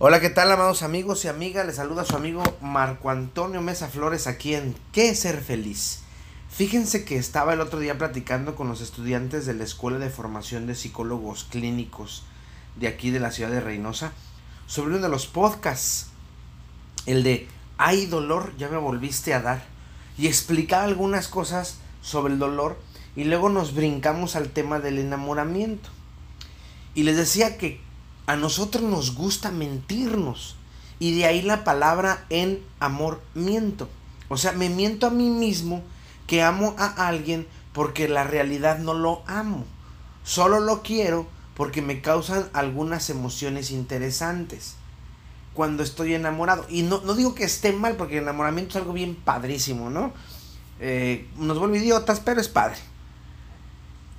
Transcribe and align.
Hola, 0.00 0.18
¿qué 0.18 0.28
tal, 0.28 0.50
amados 0.50 0.82
amigos 0.82 1.24
y 1.24 1.28
amigas? 1.28 1.64
Les 1.64 1.76
saluda 1.76 2.04
su 2.04 2.16
amigo 2.16 2.42
Marco 2.60 3.10
Antonio 3.10 3.62
Mesa 3.62 3.86
Flores 3.86 4.26
aquí 4.26 4.56
en 4.56 4.74
¿Qué 4.90 5.14
ser 5.14 5.40
feliz? 5.40 6.00
Fíjense 6.50 7.04
que 7.04 7.16
estaba 7.16 7.52
el 7.52 7.60
otro 7.60 7.78
día 7.78 7.96
platicando 7.96 8.56
con 8.56 8.66
los 8.66 8.80
estudiantes 8.80 9.46
de 9.46 9.54
la 9.54 9.62
Escuela 9.62 9.98
de 9.98 10.10
Formación 10.10 10.66
de 10.66 10.74
Psicólogos 10.74 11.44
Clínicos 11.44 12.24
de 12.74 12.88
aquí 12.88 13.12
de 13.12 13.20
la 13.20 13.30
ciudad 13.30 13.52
de 13.52 13.60
Reynosa 13.60 14.10
sobre 14.66 14.94
uno 14.94 15.02
de 15.04 15.08
los 15.08 15.28
podcasts, 15.28 16.08
el 17.06 17.22
de 17.22 17.46
Hay 17.78 18.06
dolor, 18.06 18.52
ya 18.58 18.68
me 18.68 18.78
volviste 18.78 19.32
a 19.32 19.42
dar, 19.42 19.64
y 20.18 20.26
explicaba 20.26 20.82
algunas 20.82 21.28
cosas 21.28 21.78
sobre 22.02 22.32
el 22.32 22.40
dolor 22.40 22.80
y 23.14 23.22
luego 23.24 23.48
nos 23.48 23.76
brincamos 23.76 24.34
al 24.34 24.48
tema 24.48 24.80
del 24.80 24.98
enamoramiento. 24.98 25.88
Y 26.96 27.04
les 27.04 27.16
decía 27.16 27.58
que 27.58 27.83
a 28.26 28.36
nosotros 28.36 28.82
nos 28.82 29.14
gusta 29.14 29.50
mentirnos. 29.50 30.56
Y 30.98 31.16
de 31.16 31.26
ahí 31.26 31.42
la 31.42 31.64
palabra 31.64 32.24
en 32.30 32.62
amor 32.80 33.20
miento. 33.34 33.88
O 34.28 34.36
sea, 34.36 34.52
me 34.52 34.68
miento 34.68 35.06
a 35.06 35.10
mí 35.10 35.28
mismo 35.28 35.82
que 36.26 36.42
amo 36.42 36.74
a 36.78 37.08
alguien 37.08 37.46
porque 37.72 38.08
la 38.08 38.24
realidad 38.24 38.78
no 38.78 38.94
lo 38.94 39.22
amo. 39.26 39.64
Solo 40.22 40.60
lo 40.60 40.82
quiero 40.82 41.26
porque 41.56 41.82
me 41.82 42.00
causan 42.00 42.48
algunas 42.52 43.10
emociones 43.10 43.70
interesantes 43.70 44.76
cuando 45.52 45.82
estoy 45.82 46.14
enamorado. 46.14 46.66
Y 46.68 46.82
no, 46.82 47.00
no 47.02 47.14
digo 47.14 47.34
que 47.34 47.44
esté 47.44 47.72
mal 47.72 47.96
porque 47.96 48.18
el 48.18 48.22
enamoramiento 48.22 48.70
es 48.70 48.76
algo 48.76 48.92
bien 48.92 49.14
padrísimo, 49.14 49.90
¿no? 49.90 50.12
Eh, 50.80 51.28
nos 51.36 51.58
vuelve 51.58 51.78
idiotas, 51.78 52.20
pero 52.20 52.40
es 52.40 52.48
padre. 52.48 52.78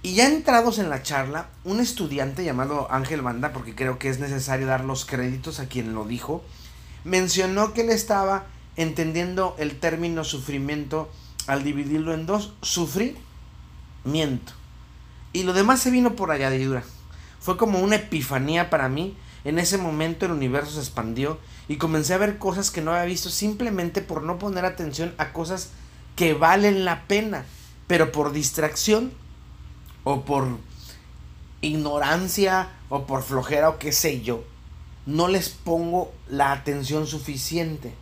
Y 0.06 0.14
ya 0.14 0.28
entrados 0.28 0.78
en 0.78 0.92
la 0.92 1.02
charla, 1.02 1.50
un 1.64 1.80
estudiante 1.80 2.44
llamado 2.44 2.88
Ángel 2.92 3.24
Banda, 3.24 3.52
porque 3.54 3.74
creo 3.74 3.98
que 3.98 4.08
es 4.08 4.20
necesario 4.20 4.68
dar 4.68 4.86
los 4.86 5.04
créditos 5.04 5.60
a 5.60 5.66
quien 5.66 5.96
lo 5.96 6.06
dijo, 6.06 6.44
mencionó 7.04 7.74
que 7.74 7.82
él 7.82 7.90
estaba 7.90 8.46
entendiendo 8.76 9.56
el 9.58 9.80
término 9.80 10.24
sufrimiento 10.24 11.12
al 11.48 11.64
dividirlo 11.64 12.14
en 12.14 12.28
dos, 12.28 12.54
sufrimiento. 12.62 14.54
Y 15.34 15.42
lo 15.42 15.54
demás 15.54 15.80
se 15.80 15.90
vino 15.90 16.16
por 16.16 16.30
añadidura. 16.30 16.84
Fue 17.40 17.58
como 17.58 17.80
una 17.80 17.96
epifanía 17.96 18.70
para 18.70 18.90
mí. 18.90 19.18
En 19.44 19.58
ese 19.58 19.80
momento 19.80 20.28
el 20.28 20.34
universo 20.34 20.74
se 20.74 20.82
expandió 20.82 21.40
y 21.68 21.78
comencé 21.78 22.14
a 22.14 22.20
ver 22.20 22.38
cosas 22.38 22.70
que 22.70 22.82
no 22.82 22.92
había 22.92 23.06
visto 23.06 23.32
simplemente 23.32 24.04
por 24.04 24.22
no 24.22 24.38
poner 24.38 24.66
atención 24.66 25.16
a 25.18 25.34
cosas 25.34 25.72
que 26.16 26.36
valen 26.36 26.86
la 26.86 27.08
pena, 27.08 27.44
pero 27.88 28.12
por 28.12 28.34
distracción 28.34 29.12
o 30.06 30.22
por 30.22 30.60
ignorancia 31.62 32.70
o 32.88 33.06
por 33.06 33.24
flojera 33.24 33.70
o 33.70 33.80
qué 33.80 33.92
sé 33.92 34.22
yo, 34.22 34.46
no 35.06 35.28
les 35.28 35.50
pongo 35.50 36.14
la 36.30 36.54
atención 36.54 37.06
suficiente. 37.08 37.94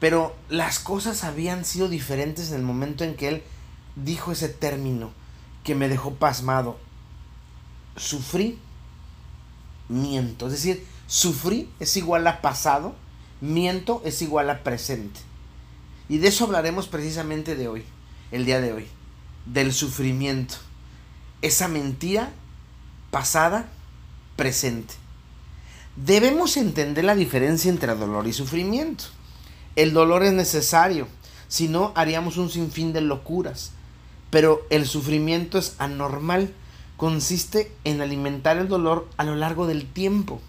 Pero 0.00 0.34
las 0.48 0.80
cosas 0.80 1.22
habían 1.22 1.64
sido 1.64 1.88
diferentes 1.88 2.50
en 2.50 2.56
el 2.56 2.62
momento 2.62 3.04
en 3.04 3.14
que 3.14 3.28
él 3.28 3.42
dijo 3.94 4.32
ese 4.32 4.48
término 4.48 5.10
que 5.62 5.74
me 5.74 5.88
dejó 5.88 6.14
pasmado. 6.14 6.78
Sufrí, 7.96 8.58
miento. 9.88 10.46
Es 10.46 10.52
decir, 10.52 10.84
sufrí 11.06 11.70
es 11.78 11.96
igual 11.96 12.26
a 12.26 12.40
pasado, 12.40 12.96
miento 13.40 14.02
es 14.04 14.20
igual 14.22 14.50
a 14.50 14.62
presente. 14.62 15.20
Y 16.08 16.18
de 16.18 16.28
eso 16.28 16.44
hablaremos 16.44 16.88
precisamente 16.88 17.54
de 17.54 17.68
hoy, 17.68 17.84
el 18.32 18.44
día 18.44 18.60
de 18.60 18.72
hoy 18.72 18.88
del 19.46 19.72
sufrimiento. 19.72 20.56
Esa 21.42 21.68
mentira 21.68 22.30
pasada, 23.10 23.68
presente. 24.36 24.94
Debemos 25.96 26.56
entender 26.56 27.04
la 27.04 27.14
diferencia 27.14 27.70
entre 27.70 27.94
dolor 27.94 28.26
y 28.26 28.32
sufrimiento. 28.32 29.04
El 29.76 29.92
dolor 29.92 30.24
es 30.24 30.32
necesario, 30.32 31.06
si 31.48 31.68
no 31.68 31.92
haríamos 31.94 32.36
un 32.36 32.50
sinfín 32.50 32.92
de 32.92 33.00
locuras. 33.00 33.72
Pero 34.30 34.66
el 34.70 34.86
sufrimiento 34.86 35.58
es 35.58 35.76
anormal, 35.78 36.52
consiste 36.96 37.70
en 37.84 38.00
alimentar 38.00 38.56
el 38.56 38.66
dolor 38.66 39.08
a 39.16 39.24
lo 39.24 39.36
largo 39.36 39.68
del 39.68 39.86
tiempo. 39.86 40.40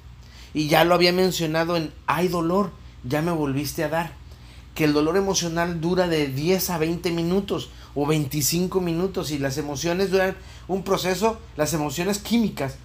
Y 0.54 0.68
ya 0.68 0.84
lo 0.86 0.96
había 0.96 1.14
mencionado 1.14 1.78
en 1.78 1.94
hay 2.08 2.28
dolor, 2.28 2.72
ya 3.04 3.22
me 3.22 3.32
volviste 3.32 3.84
a 3.84 3.90
dar. 3.90 4.14
Que 4.76 4.84
el 4.84 4.94
dolor 4.94 5.18
emocional 5.18 5.82
dura 5.82 6.08
de 6.08 6.28
10 6.28 6.70
a 6.70 6.78
20 6.78 7.12
minutos 7.12 7.72
o 7.96 8.06
25 8.06 8.80
minutos 8.82 9.32
y 9.32 9.40
las 9.40 9.58
emociones 9.58 10.12
duran 10.12 10.36
un 10.68 10.84
proceso, 10.84 11.40
las 11.58 11.74
emociones 11.74 12.20
químicas 12.20 12.76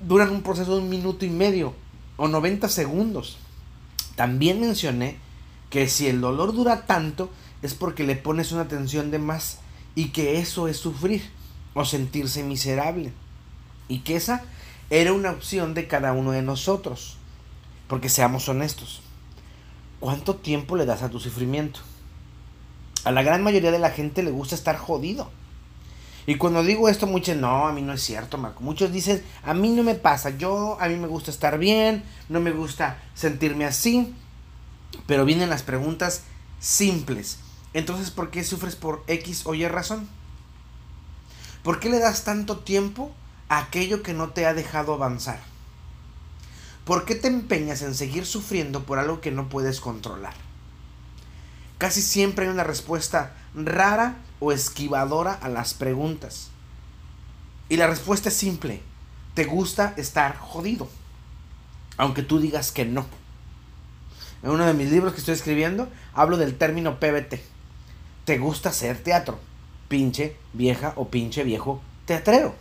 duran 0.00 0.30
un 0.30 0.42
proceso 0.42 0.74
de 0.74 0.82
un 0.82 0.88
minuto 0.88 1.24
y 1.24 1.30
medio 1.30 1.74
o 2.16 2.26
90 2.26 2.68
segundos. 2.68 3.38
También 4.16 4.60
mencioné 4.60 5.18
que 5.70 5.88
si 5.88 6.08
el 6.08 6.20
dolor 6.20 6.52
dura 6.52 6.86
tanto 6.86 7.30
es 7.62 7.74
porque 7.74 8.04
le 8.04 8.16
pones 8.16 8.52
una 8.52 8.68
tensión 8.68 9.10
de 9.10 9.18
más 9.18 9.58
y 9.94 10.08
que 10.08 10.38
eso 10.38 10.68
es 10.68 10.76
sufrir 10.76 11.22
o 11.74 11.84
sentirse 11.84 12.42
miserable 12.42 13.12
y 13.88 14.00
que 14.00 14.16
esa 14.16 14.42
era 14.90 15.12
una 15.12 15.30
opción 15.30 15.74
de 15.74 15.88
cada 15.88 16.12
uno 16.12 16.32
de 16.32 16.42
nosotros. 16.42 17.16
Porque 17.88 18.08
seamos 18.08 18.48
honestos, 18.48 19.02
¿cuánto 20.00 20.36
tiempo 20.36 20.76
le 20.76 20.86
das 20.86 21.02
a 21.02 21.10
tu 21.10 21.20
sufrimiento? 21.20 21.80
A 23.04 23.10
la 23.10 23.22
gran 23.22 23.42
mayoría 23.42 23.70
de 23.70 23.78
la 23.78 23.90
gente 23.90 24.22
le 24.22 24.30
gusta 24.30 24.54
estar 24.54 24.76
jodido. 24.76 25.30
Y 26.26 26.36
cuando 26.36 26.62
digo 26.62 26.88
esto, 26.88 27.06
muchos, 27.06 27.36
no, 27.36 27.66
a 27.66 27.72
mí 27.72 27.82
no 27.82 27.92
es 27.92 28.02
cierto, 28.02 28.38
Marco. 28.38 28.62
Muchos 28.62 28.92
dicen, 28.92 29.22
a 29.42 29.52
mí 29.52 29.68
no 29.70 29.82
me 29.82 29.94
pasa, 29.94 30.30
yo, 30.30 30.78
a 30.80 30.88
mí 30.88 30.96
me 30.96 31.06
gusta 31.06 31.30
estar 31.30 31.58
bien, 31.58 32.02
no 32.30 32.40
me 32.40 32.50
gusta 32.50 32.98
sentirme 33.14 33.66
así. 33.66 34.14
Pero 35.06 35.26
vienen 35.26 35.50
las 35.50 35.62
preguntas 35.62 36.22
simples. 36.60 37.38
Entonces, 37.74 38.10
¿por 38.10 38.30
qué 38.30 38.42
sufres 38.42 38.74
por 38.74 39.04
X 39.06 39.42
o 39.44 39.54
Y 39.54 39.68
razón? 39.68 40.08
¿Por 41.62 41.78
qué 41.78 41.90
le 41.90 41.98
das 41.98 42.24
tanto 42.24 42.58
tiempo 42.58 43.12
a 43.48 43.58
aquello 43.58 44.02
que 44.02 44.14
no 44.14 44.30
te 44.30 44.46
ha 44.46 44.54
dejado 44.54 44.94
avanzar? 44.94 45.40
¿Por 46.84 47.06
qué 47.06 47.14
te 47.14 47.28
empeñas 47.28 47.80
en 47.80 47.94
seguir 47.94 48.26
sufriendo 48.26 48.84
por 48.84 48.98
algo 48.98 49.20
que 49.20 49.30
no 49.30 49.48
puedes 49.48 49.80
controlar? 49.80 50.34
Casi 51.78 52.02
siempre 52.02 52.44
hay 52.44 52.52
una 52.52 52.64
respuesta 52.64 53.34
rara 53.54 54.18
o 54.38 54.52
esquivadora 54.52 55.32
a 55.32 55.48
las 55.48 55.72
preguntas. 55.72 56.50
Y 57.70 57.78
la 57.78 57.86
respuesta 57.86 58.28
es 58.28 58.36
simple. 58.36 58.82
Te 59.32 59.44
gusta 59.44 59.94
estar 59.96 60.36
jodido. 60.36 60.88
Aunque 61.96 62.22
tú 62.22 62.38
digas 62.38 62.70
que 62.70 62.84
no. 62.84 63.06
En 64.42 64.50
uno 64.50 64.66
de 64.66 64.74
mis 64.74 64.90
libros 64.90 65.14
que 65.14 65.20
estoy 65.20 65.34
escribiendo 65.34 65.88
hablo 66.12 66.36
del 66.36 66.58
término 66.58 67.00
PBT. 67.00 67.40
Te 68.26 68.38
gusta 68.38 68.68
hacer 68.68 69.02
teatro. 69.02 69.38
Pinche 69.88 70.36
vieja 70.52 70.92
o 70.96 71.08
pinche 71.08 71.44
viejo 71.44 71.80
teatrero. 72.04 72.54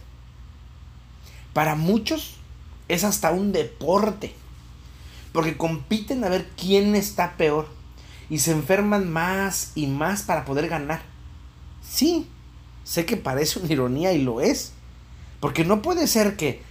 Para 1.54 1.76
muchos 1.76 2.38
es 2.88 3.04
hasta 3.04 3.32
un 3.32 3.52
deporte. 3.52 4.34
Porque 5.32 5.58
compiten 5.58 6.24
a 6.24 6.30
ver 6.30 6.48
quién 6.58 6.96
está 6.96 7.38
peor 7.38 7.68
y 8.30 8.40
se 8.40 8.52
enferman 8.52 9.12
más 9.12 9.72
y 9.76 9.88
más 9.88 10.24
para 10.24 10.46
poder 10.46 10.68
ganar. 10.68 11.02
Sí, 11.88 12.28
sé 12.84 13.06
que 13.06 13.18
parece 13.18 13.60
una 13.60 13.72
ironía 13.72 14.14
y 14.14 14.22
lo 14.22 14.42
es. 14.42 14.74
Porque 15.40 15.66
no 15.66 15.82
puede 15.82 16.08
ser 16.08 16.38
que 16.38 16.62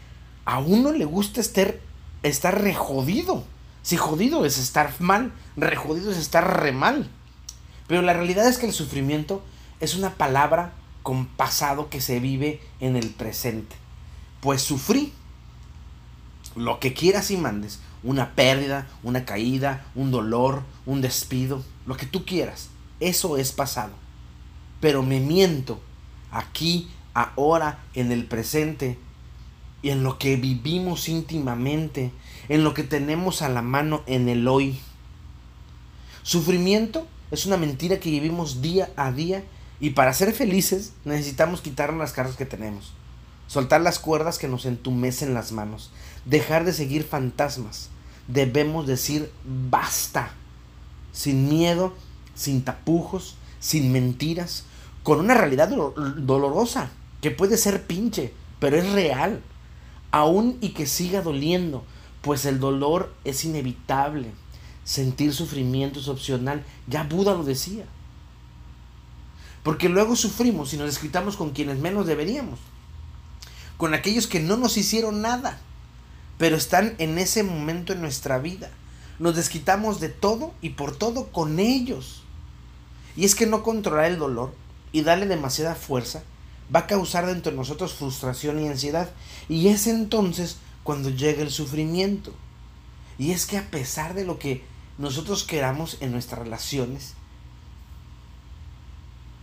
a 0.44 0.58
uno 0.58 0.92
le 0.92 1.04
guste 1.04 1.40
estar, 1.40 1.76
estar 2.22 2.62
re 2.62 2.74
jodido. 2.74 3.44
Si 3.82 3.96
jodido 3.96 4.44
es 4.44 4.58
estar 4.58 4.92
mal, 5.00 5.32
re 5.56 5.76
jodido 5.76 6.10
es 6.10 6.18
estar 6.18 6.62
re 6.62 6.72
mal. 6.72 7.10
Pero 7.88 8.02
la 8.02 8.12
realidad 8.12 8.48
es 8.48 8.58
que 8.58 8.66
el 8.66 8.72
sufrimiento 8.72 9.42
es 9.80 9.96
una 9.96 10.14
palabra 10.14 10.72
con 11.02 11.26
pasado 11.26 11.90
que 11.90 12.00
se 12.00 12.20
vive 12.20 12.60
en 12.80 12.96
el 12.96 13.10
presente. 13.10 13.76
Pues 14.40 14.62
sufrí 14.62 15.12
lo 16.56 16.80
que 16.80 16.94
quieras 16.94 17.30
y 17.30 17.36
mandes 17.36 17.80
una 18.02 18.34
pérdida, 18.34 18.88
una 19.02 19.24
caída, 19.24 19.84
un 19.94 20.10
dolor, 20.10 20.62
un 20.86 21.00
despido, 21.00 21.62
lo 21.86 21.96
que 21.96 22.06
tú 22.06 22.24
quieras. 22.24 22.68
Eso 23.00 23.36
es 23.36 23.52
pasado. 23.52 23.92
Pero 24.80 25.02
me 25.02 25.20
miento 25.20 25.80
aquí, 26.30 26.90
ahora, 27.14 27.78
en 27.94 28.10
el 28.10 28.26
presente, 28.26 28.98
y 29.82 29.90
en 29.90 30.02
lo 30.04 30.18
que 30.18 30.36
vivimos 30.36 31.08
íntimamente, 31.08 32.12
en 32.48 32.64
lo 32.64 32.74
que 32.74 32.84
tenemos 32.84 33.42
a 33.42 33.48
la 33.48 33.62
mano 33.62 34.02
en 34.06 34.28
el 34.28 34.46
hoy. 34.46 34.80
Sufrimiento 36.22 37.06
es 37.32 37.46
una 37.46 37.56
mentira 37.56 37.98
que 37.98 38.10
vivimos 38.10 38.62
día 38.62 38.90
a 38.96 39.10
día 39.10 39.42
y 39.80 39.90
para 39.90 40.14
ser 40.14 40.32
felices 40.32 40.92
necesitamos 41.04 41.60
quitarnos 41.60 41.98
las 41.98 42.12
cargas 42.12 42.36
que 42.36 42.46
tenemos, 42.46 42.92
soltar 43.46 43.80
las 43.80 43.98
cuerdas 43.98 44.38
que 44.38 44.48
nos 44.48 44.64
entumecen 44.64 45.34
las 45.34 45.52
manos, 45.52 45.90
dejar 46.24 46.64
de 46.64 46.72
seguir 46.72 47.04
fantasmas, 47.04 47.90
debemos 48.28 48.86
decir 48.86 49.30
basta, 49.44 50.32
sin 51.12 51.48
miedo, 51.48 51.94
sin 52.34 52.62
tapujos, 52.64 53.36
sin 53.60 53.92
mentiras, 53.92 54.64
con 55.02 55.20
una 55.20 55.34
realidad 55.34 55.68
dolorosa, 55.68 56.90
que 57.20 57.30
puede 57.30 57.56
ser 57.56 57.86
pinche, 57.86 58.32
pero 58.58 58.76
es 58.76 58.90
real, 58.92 59.42
aún 60.10 60.58
y 60.60 60.70
que 60.70 60.86
siga 60.86 61.22
doliendo, 61.22 61.84
pues 62.20 62.44
el 62.44 62.60
dolor 62.60 63.12
es 63.24 63.44
inevitable. 63.44 64.30
Sentir 64.84 65.32
sufrimiento 65.32 66.00
es 66.00 66.08
opcional. 66.08 66.64
Ya 66.86 67.04
Buda 67.04 67.34
lo 67.34 67.44
decía. 67.44 67.84
Porque 69.62 69.88
luego 69.88 70.16
sufrimos 70.16 70.72
y 70.72 70.76
nos 70.76 70.86
desquitamos 70.86 71.36
con 71.36 71.50
quienes 71.50 71.78
menos 71.78 72.06
deberíamos. 72.06 72.58
Con 73.76 73.94
aquellos 73.94 74.26
que 74.26 74.40
no 74.40 74.56
nos 74.56 74.76
hicieron 74.76 75.22
nada, 75.22 75.58
pero 76.38 76.56
están 76.56 76.94
en 76.98 77.18
ese 77.18 77.42
momento 77.42 77.92
en 77.92 78.00
nuestra 78.00 78.38
vida. 78.38 78.70
Nos 79.18 79.36
desquitamos 79.36 80.00
de 80.00 80.08
todo 80.08 80.54
y 80.60 80.70
por 80.70 80.96
todo 80.96 81.28
con 81.28 81.58
ellos. 81.58 82.22
Y 83.16 83.24
es 83.24 83.34
que 83.34 83.46
no 83.46 83.62
controlar 83.62 84.06
el 84.06 84.18
dolor 84.18 84.54
y 84.92 85.02
darle 85.02 85.26
demasiada 85.26 85.74
fuerza 85.74 86.22
va 86.74 86.80
a 86.80 86.86
causar 86.86 87.26
dentro 87.26 87.52
de 87.52 87.58
nosotros 87.58 87.92
frustración 87.92 88.58
y 88.58 88.68
ansiedad. 88.68 89.10
Y 89.48 89.68
es 89.68 89.86
entonces 89.86 90.56
cuando 90.82 91.10
llega 91.10 91.42
el 91.42 91.50
sufrimiento. 91.50 92.32
Y 93.18 93.32
es 93.32 93.46
que 93.46 93.58
a 93.58 93.70
pesar 93.70 94.14
de 94.14 94.24
lo 94.24 94.38
que 94.38 94.64
nosotros 94.98 95.44
queramos 95.44 95.98
en 96.00 96.12
nuestras 96.12 96.40
relaciones, 96.40 97.14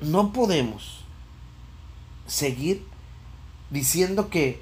no 0.02 0.34
podemos 0.34 1.02
seguir 2.28 2.86
diciendo 3.69 4.30
que 4.30 4.62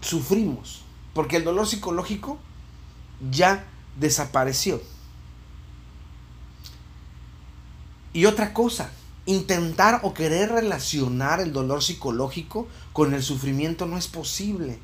sufrimos, 0.00 0.82
porque 1.14 1.36
el 1.36 1.44
dolor 1.44 1.66
psicológico 1.66 2.38
ya 3.30 3.64
desapareció. 3.98 4.80
Y 8.12 8.24
otra 8.24 8.52
cosa, 8.52 8.90
intentar 9.26 10.00
o 10.02 10.14
querer 10.14 10.50
relacionar 10.50 11.40
el 11.40 11.52
dolor 11.52 11.82
psicológico 11.82 12.66
con 12.92 13.14
el 13.14 13.22
sufrimiento 13.22 13.86
no 13.86 13.98
es 13.98 14.08
posible. 14.08 14.78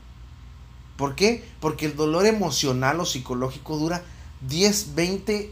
¿Por 0.97 1.17
qué? 1.17 1.45
Porque 1.61 1.87
el 1.87 1.97
dolor 1.97 2.27
emocional 2.27 3.01
o 3.01 3.07
psicológico 3.07 3.77
dura 3.77 4.05
10, 4.49 4.95
20 4.95 5.51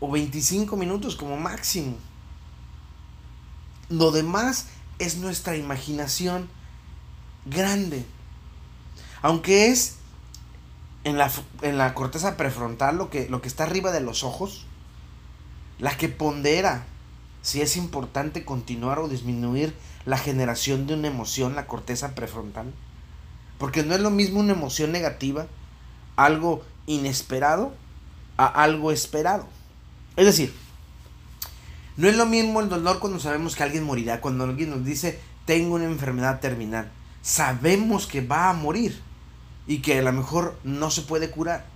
o 0.00 0.10
25 0.10 0.76
minutos 0.76 1.14
como 1.14 1.36
máximo. 1.36 1.96
Lo 3.88 4.10
demás 4.10 4.66
es 4.98 5.18
nuestra 5.18 5.56
imaginación 5.56 6.48
grande. 7.50 8.04
Aunque 9.22 9.68
es 9.68 9.96
en 11.04 11.18
la, 11.18 11.30
en 11.62 11.78
la 11.78 11.94
corteza 11.94 12.36
prefrontal, 12.36 12.96
lo 12.96 13.10
que, 13.10 13.28
lo 13.28 13.42
que 13.42 13.48
está 13.48 13.64
arriba 13.64 13.92
de 13.92 14.00
los 14.00 14.24
ojos, 14.24 14.66
la 15.78 15.96
que 15.96 16.08
pondera 16.08 16.86
si 17.42 17.60
es 17.60 17.76
importante 17.76 18.44
continuar 18.44 18.98
o 18.98 19.08
disminuir 19.08 19.74
la 20.04 20.18
generación 20.18 20.86
de 20.86 20.94
una 20.94 21.08
emoción, 21.08 21.54
la 21.54 21.66
corteza 21.66 22.14
prefrontal. 22.14 22.72
Porque 23.58 23.82
no 23.82 23.94
es 23.94 24.00
lo 24.00 24.10
mismo 24.10 24.40
una 24.40 24.52
emoción 24.52 24.92
negativa, 24.92 25.46
algo 26.16 26.62
inesperado, 26.86 27.74
a 28.36 28.46
algo 28.46 28.90
esperado. 28.90 29.46
Es 30.16 30.26
decir, 30.26 30.54
no 31.96 32.08
es 32.08 32.16
lo 32.16 32.26
mismo 32.26 32.60
el 32.60 32.68
dolor 32.68 32.98
cuando 32.98 33.20
sabemos 33.20 33.56
que 33.56 33.62
alguien 33.62 33.84
morirá, 33.84 34.20
cuando 34.20 34.44
alguien 34.44 34.70
nos 34.70 34.84
dice, 34.84 35.20
tengo 35.44 35.74
una 35.74 35.84
enfermedad 35.84 36.40
terminal. 36.40 36.90
Sabemos 37.22 38.06
que 38.06 38.20
va 38.20 38.50
a 38.50 38.54
morir 38.54 39.00
y 39.66 39.78
que 39.78 39.98
a 39.98 40.02
lo 40.02 40.12
mejor 40.12 40.58
no 40.64 40.90
se 40.90 41.02
puede 41.02 41.30
curar. 41.30 41.66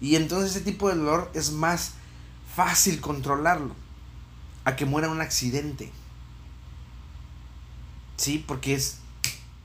Y 0.00 0.16
entonces 0.16 0.50
ese 0.50 0.64
tipo 0.64 0.88
de 0.88 0.96
dolor 0.96 1.30
es 1.34 1.52
más 1.52 1.94
fácil 2.54 3.00
controlarlo 3.00 3.74
a 4.64 4.76
que 4.76 4.84
muera 4.84 5.08
un 5.08 5.20
accidente. 5.20 5.90
Sí, 8.16 8.42
porque 8.46 8.74
es 8.74 8.98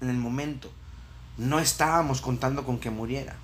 en 0.02 0.10
el 0.10 0.18
momento. 0.18 0.72
No 1.38 1.60
estábamos 1.60 2.22
contando 2.22 2.66
con 2.66 2.80
que 2.80 2.90
muriera. 2.90 3.36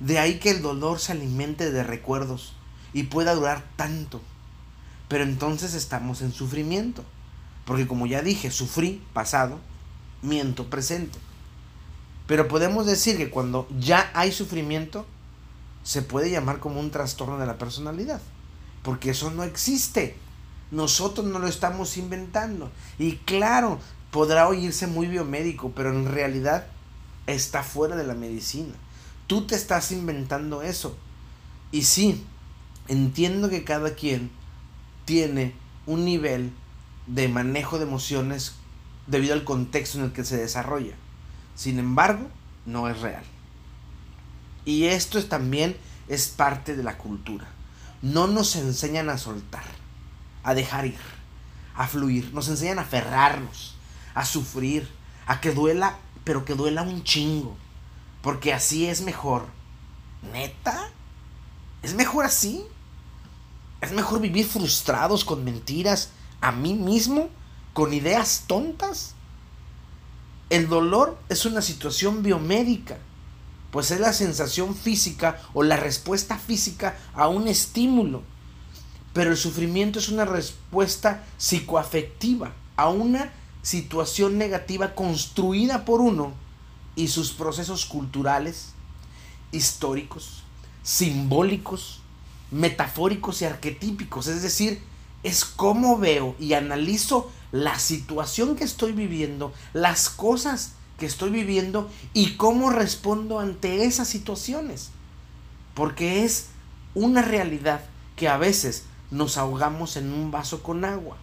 De 0.00 0.18
ahí 0.18 0.38
que 0.38 0.50
el 0.50 0.62
dolor 0.62 0.98
se 0.98 1.12
alimente 1.12 1.70
de 1.70 1.82
recuerdos 1.82 2.54
y 2.92 3.04
pueda 3.04 3.34
durar 3.34 3.64
tanto. 3.76 4.20
Pero 5.08 5.24
entonces 5.24 5.74
estamos 5.74 6.22
en 6.22 6.32
sufrimiento. 6.32 7.04
Porque 7.64 7.86
como 7.86 8.06
ya 8.06 8.22
dije, 8.22 8.50
sufrí 8.50 9.02
pasado, 9.12 9.58
miento 10.22 10.68
presente. 10.68 11.18
Pero 12.26 12.48
podemos 12.48 12.86
decir 12.86 13.16
que 13.16 13.30
cuando 13.30 13.68
ya 13.78 14.10
hay 14.14 14.32
sufrimiento, 14.32 15.06
se 15.82 16.02
puede 16.02 16.30
llamar 16.30 16.60
como 16.60 16.80
un 16.80 16.90
trastorno 16.90 17.38
de 17.38 17.46
la 17.46 17.58
personalidad. 17.58 18.20
Porque 18.82 19.10
eso 19.10 19.30
no 19.30 19.44
existe. 19.44 20.16
Nosotros 20.70 21.26
no 21.26 21.38
lo 21.38 21.48
estamos 21.48 21.96
inventando. 21.96 22.70
Y 22.98 23.16
claro, 23.16 23.78
podrá 24.10 24.48
oírse 24.48 24.86
muy 24.86 25.06
biomédico, 25.06 25.72
pero 25.74 25.90
en 25.90 26.10
realidad 26.10 26.66
está 27.26 27.62
fuera 27.62 27.96
de 27.96 28.06
la 28.06 28.14
medicina. 28.14 28.74
Tú 29.26 29.46
te 29.46 29.54
estás 29.54 29.92
inventando 29.92 30.62
eso. 30.62 30.96
Y 31.70 31.82
sí, 31.82 32.24
entiendo 32.88 33.48
que 33.48 33.64
cada 33.64 33.94
quien 33.94 34.30
tiene 35.04 35.54
un 35.86 36.04
nivel 36.04 36.52
de 37.06 37.28
manejo 37.28 37.78
de 37.78 37.84
emociones 37.84 38.54
debido 39.06 39.34
al 39.34 39.44
contexto 39.44 39.98
en 39.98 40.04
el 40.04 40.12
que 40.12 40.24
se 40.24 40.36
desarrolla. 40.36 40.94
Sin 41.54 41.78
embargo, 41.78 42.28
no 42.66 42.88
es 42.88 43.00
real. 43.00 43.24
Y 44.64 44.84
esto 44.84 45.22
también 45.24 45.76
es 46.08 46.28
parte 46.28 46.76
de 46.76 46.82
la 46.82 46.98
cultura. 46.98 47.46
No 48.00 48.26
nos 48.26 48.56
enseñan 48.56 49.10
a 49.10 49.18
soltar, 49.18 49.64
a 50.42 50.54
dejar 50.54 50.86
ir, 50.86 50.98
a 51.74 51.86
fluir. 51.86 52.32
Nos 52.32 52.48
enseñan 52.48 52.78
a 52.78 52.82
aferrarnos, 52.82 53.74
a 54.14 54.24
sufrir, 54.24 54.88
a 55.26 55.40
que 55.40 55.52
duela, 55.52 55.98
pero 56.24 56.44
que 56.44 56.54
duela 56.54 56.82
un 56.82 57.02
chingo. 57.04 57.56
Porque 58.22 58.52
así 58.52 58.86
es 58.86 59.02
mejor. 59.02 59.46
¿Neta? 60.32 60.88
¿Es 61.82 61.94
mejor 61.94 62.24
así? 62.24 62.64
¿Es 63.80 63.90
mejor 63.92 64.20
vivir 64.20 64.46
frustrados 64.46 65.24
con 65.24 65.42
mentiras 65.44 66.10
a 66.42 66.52
mí 66.52 66.74
mismo? 66.74 67.30
¿Con 67.72 67.94
ideas 67.94 68.44
tontas? 68.46 69.14
El 70.50 70.68
dolor 70.68 71.18
es 71.30 71.46
una 71.46 71.62
situación 71.62 72.22
biomédica, 72.22 72.98
pues 73.70 73.90
es 73.90 74.00
la 74.00 74.12
sensación 74.12 74.74
física 74.74 75.40
o 75.54 75.62
la 75.62 75.78
respuesta 75.78 76.36
física 76.36 76.98
a 77.14 77.28
un 77.28 77.48
estímulo. 77.48 78.22
Pero 79.14 79.30
el 79.30 79.38
sufrimiento 79.38 79.98
es 79.98 80.10
una 80.10 80.26
respuesta 80.26 81.24
psicoafectiva 81.38 82.52
a 82.76 82.90
una 82.90 83.32
situación 83.62 84.36
negativa 84.36 84.94
construida 84.94 85.86
por 85.86 86.02
uno 86.02 86.32
y 86.96 87.08
sus 87.08 87.32
procesos 87.32 87.86
culturales, 87.86 88.72
históricos, 89.52 90.42
simbólicos, 90.82 92.00
metafóricos 92.50 93.40
y 93.40 93.46
arquetípicos. 93.46 94.26
Es 94.26 94.42
decir, 94.42 94.82
es 95.22 95.44
cómo 95.44 95.98
veo 95.98 96.34
y 96.38 96.54
analizo 96.54 97.30
la 97.52 97.78
situación 97.78 98.56
que 98.56 98.64
estoy 98.64 98.92
viviendo, 98.92 99.52
las 99.72 100.08
cosas 100.08 100.72
que 100.98 101.06
estoy 101.06 101.30
viviendo 101.30 101.90
y 102.12 102.36
cómo 102.36 102.70
respondo 102.70 103.40
ante 103.40 103.84
esas 103.84 104.08
situaciones. 104.08 104.90
Porque 105.74 106.24
es 106.24 106.48
una 106.94 107.22
realidad 107.22 107.82
que 108.16 108.28
a 108.28 108.36
veces 108.36 108.84
nos 109.10 109.36
ahogamos 109.38 109.96
en 109.96 110.12
un 110.12 110.30
vaso 110.30 110.62
con 110.62 110.84
agua. 110.84 111.16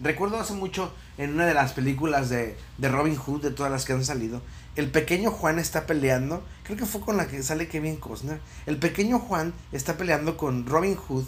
Recuerdo 0.00 0.38
hace 0.38 0.54
mucho 0.54 0.92
en 1.16 1.34
una 1.34 1.46
de 1.46 1.54
las 1.54 1.72
películas 1.72 2.28
de, 2.28 2.56
Robin 2.78 3.16
Hood, 3.16 3.42
de 3.42 3.50
todas 3.50 3.72
las 3.72 3.84
que 3.84 3.92
han 3.92 4.04
salido, 4.04 4.40
el 4.76 4.90
pequeño 4.92 5.32
Juan 5.32 5.58
está 5.58 5.86
peleando, 5.86 6.44
creo 6.62 6.78
que 6.78 6.86
fue 6.86 7.00
con 7.00 7.16
la 7.16 7.26
que 7.26 7.42
sale 7.42 7.66
Kevin 7.66 7.96
Costner, 7.96 8.40
el 8.66 8.76
pequeño 8.76 9.18
Juan 9.18 9.52
está 9.72 9.96
peleando 9.96 10.36
con 10.36 10.66
Robin 10.66 10.94
Hood 10.94 11.24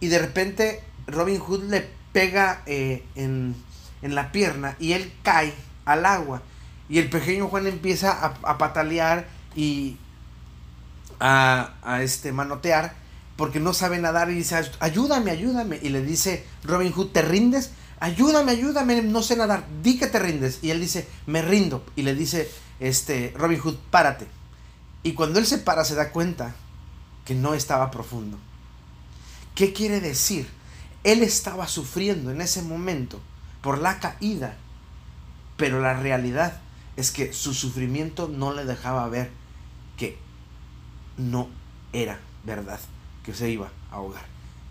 y 0.00 0.08
de 0.08 0.18
repente 0.18 0.82
Robin 1.06 1.38
Hood 1.38 1.64
le 1.64 1.88
pega 2.12 2.62
eh, 2.66 3.04
en, 3.14 3.54
la 4.02 4.30
pierna 4.32 4.76
y 4.78 4.92
él 4.92 5.12
cae 5.22 5.52
al 5.84 6.06
agua 6.06 6.42
y 6.88 6.98
el 6.98 7.10
pequeño 7.10 7.48
Juan 7.48 7.66
empieza 7.66 8.12
a, 8.12 8.58
patalear 8.58 9.26
y 9.56 9.96
a, 11.20 11.74
a 11.82 12.02
este 12.02 12.32
manotear 12.32 12.94
porque 13.36 13.60
no 13.60 13.74
sabe 13.74 13.98
nadar 13.98 14.30
y 14.30 14.34
dice 14.34 14.70
ayúdame, 14.80 15.30
ayúdame 15.30 15.78
y 15.82 15.88
le 15.88 16.02
dice 16.02 16.44
Robin 16.64 16.92
Hood, 16.92 17.08
¿te 17.08 17.22
rindes? 17.22 17.72
ayúdame, 18.00 18.52
ayúdame, 18.52 19.02
no 19.02 19.22
sé 19.22 19.36
nadar, 19.36 19.64
di 19.82 19.98
que 19.98 20.06
te 20.06 20.18
rindes. 20.18 20.58
Y 20.62 20.70
él 20.70 20.80
dice, 20.80 21.08
me 21.26 21.42
rindo. 21.42 21.84
Y 21.96 22.02
le 22.02 22.14
dice, 22.14 22.50
este, 22.80 23.34
Robin 23.36 23.60
Hood, 23.60 23.76
párate. 23.90 24.26
Y 25.02 25.14
cuando 25.14 25.38
él 25.38 25.46
se 25.46 25.58
para 25.58 25.84
se 25.84 25.94
da 25.94 26.10
cuenta 26.10 26.54
que 27.24 27.34
no 27.34 27.54
estaba 27.54 27.90
profundo. 27.90 28.38
¿Qué 29.58 29.72
quiere 29.72 30.00
decir? 30.00 30.48
Él 31.02 31.24
estaba 31.24 31.66
sufriendo 31.66 32.30
en 32.30 32.40
ese 32.40 32.62
momento 32.62 33.18
por 33.60 33.78
la 33.78 33.98
caída, 33.98 34.56
pero 35.56 35.80
la 35.80 35.94
realidad 35.94 36.60
es 36.94 37.10
que 37.10 37.32
su 37.32 37.52
sufrimiento 37.52 38.28
no 38.28 38.54
le 38.54 38.64
dejaba 38.64 39.08
ver 39.08 39.32
que 39.96 40.16
no 41.16 41.48
era 41.92 42.20
verdad, 42.44 42.78
que 43.24 43.34
se 43.34 43.50
iba 43.50 43.72
a 43.90 43.96
ahogar. 43.96 44.22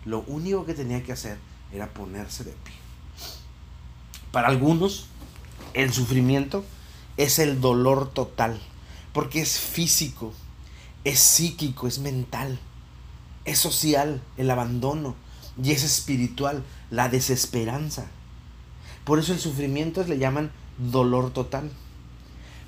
Lo 0.06 0.20
único 0.20 0.64
que 0.64 0.72
tenía 0.72 1.04
que 1.04 1.12
hacer 1.12 1.36
era 1.70 1.92
ponerse 1.92 2.44
de 2.44 2.52
pie. 2.52 2.74
Para 4.32 4.48
algunos, 4.48 5.08
el 5.74 5.92
sufrimiento 5.92 6.64
es 7.18 7.38
el 7.38 7.60
dolor 7.60 8.10
total. 8.14 8.58
Porque 9.12 9.42
es 9.42 9.60
físico, 9.60 10.32
es 11.04 11.20
psíquico, 11.20 11.88
es 11.88 11.98
mental, 11.98 12.58
es 13.48 13.58
social, 13.58 14.22
el 14.36 14.50
abandono, 14.50 15.14
y 15.62 15.72
es 15.72 15.82
espiritual, 15.82 16.64
la 16.90 17.08
desesperanza. 17.08 18.06
Por 19.04 19.18
eso 19.18 19.32
el 19.32 19.38
sufrimiento 19.38 20.02
le 20.04 20.18
llaman 20.18 20.52
dolor 20.78 21.32
total. 21.32 21.70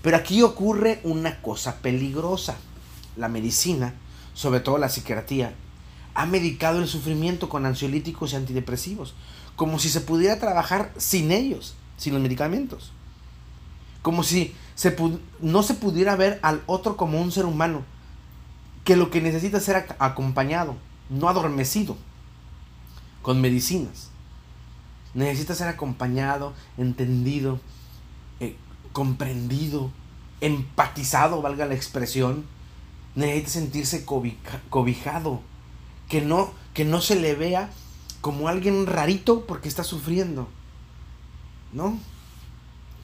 Pero 0.02 0.16
aquí 0.16 0.42
ocurre 0.42 1.00
una 1.04 1.40
cosa 1.42 1.76
peligrosa. 1.82 2.56
La 3.16 3.28
medicina, 3.28 3.94
sobre 4.34 4.60
todo 4.60 4.78
la 4.78 4.88
psiquiatría, 4.88 5.54
ha 6.14 6.26
medicado 6.26 6.78
el 6.78 6.88
sufrimiento 6.88 7.49
con 7.49 7.66
ansiolíticos 7.66 8.32
y 8.32 8.37
antidepresivos, 8.37 9.14
como 9.56 9.78
si 9.78 9.90
se 9.90 10.00
pudiera 10.00 10.38
trabajar 10.40 10.92
sin 10.96 11.30
ellos, 11.30 11.75
sin 11.96 12.14
los 12.14 12.22
medicamentos. 12.22 12.92
Como 14.02 14.22
si 14.22 14.54
se 14.75 14.96
no 15.40 15.62
se 15.62 15.75
pudiera 15.75 16.16
ver 16.16 16.40
al 16.42 16.62
otro 16.66 16.96
como 16.96 17.20
un 17.20 17.30
ser 17.30 17.44
humano, 17.44 17.84
que 18.90 18.97
lo 18.97 19.09
que 19.09 19.20
necesita 19.20 19.59
es 19.59 19.64
ser 19.64 19.87
acompañado, 20.00 20.75
no 21.11 21.28
adormecido, 21.28 21.97
con 23.23 23.40
medicinas. 23.40 24.11
Necesita 25.14 25.54
ser 25.54 25.68
acompañado, 25.68 26.54
entendido, 26.76 27.61
eh, 28.40 28.56
comprendido, 28.92 29.92
empatizado, 30.40 31.40
valga 31.40 31.66
la 31.66 31.76
expresión. 31.76 32.47
Necesita 33.14 33.50
sentirse 33.50 34.04
cobijado, 34.04 35.40
que 36.09 36.20
no, 36.20 36.50
que 36.75 36.85
no 36.85 37.00
se 37.00 37.14
le 37.14 37.37
vea 37.37 37.70
como 38.20 38.49
alguien 38.49 38.88
rarito 38.88 39.47
porque 39.47 39.68
está 39.68 39.85
sufriendo. 39.85 40.49
¿No? 41.73 41.97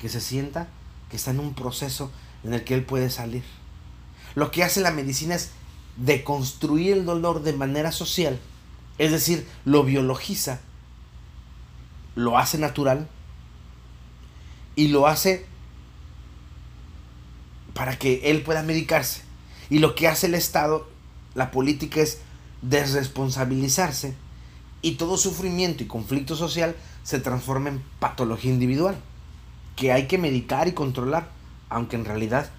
Que 0.01 0.09
se 0.09 0.21
sienta 0.21 0.67
que 1.11 1.17
está 1.17 1.31
en 1.31 1.39
un 1.39 1.55
proceso 1.55 2.11
en 2.43 2.55
el 2.55 2.65
que 2.65 2.75
él 2.75 2.85
puede 2.85 3.09
salir. 3.09 3.45
Lo 4.35 4.51
que 4.51 4.65
hace 4.65 4.81
la 4.81 4.91
medicina 4.91 5.37
es 5.37 5.53
deconstruir 5.97 6.93
el 6.93 7.05
dolor 7.05 7.43
de 7.43 7.53
manera 7.53 7.93
social, 7.93 8.39
es 8.99 9.13
decir, 9.13 9.47
lo 9.65 9.85
biologiza, 9.85 10.61
lo 12.15 12.39
hace 12.39 12.59
natural 12.59 13.09
y 14.75 14.89
lo 14.89 15.07
hace 15.07 15.47
para 17.75 17.99
que 17.99 18.31
él 18.31 18.43
pueda 18.43 18.63
medicarse. 18.63 19.23
Y 19.69 19.81
lo 19.81 19.95
que 19.95 20.09
hace 20.09 20.27
el 20.27 20.35
Estado, 20.35 20.89
la 21.35 21.51
política 21.51 22.01
es 22.01 22.21
desresponsabilizarse 22.63 24.15
y 24.83 24.93
todo 24.93 25.17
sufrimiento 25.17 25.83
y 25.83 25.87
conflicto 25.87 26.37
social 26.37 26.77
se 27.03 27.19
transforma 27.19 27.71
en 27.71 27.83
patología 27.99 28.53
individual, 28.53 28.97
que 29.75 29.93
hay 29.93 30.07
que 30.07 30.19
medicar 30.19 30.69
y 30.69 30.73
controlar, 30.73 31.29
aunque 31.69 31.97
en 31.97 32.05
realidad 32.05 32.51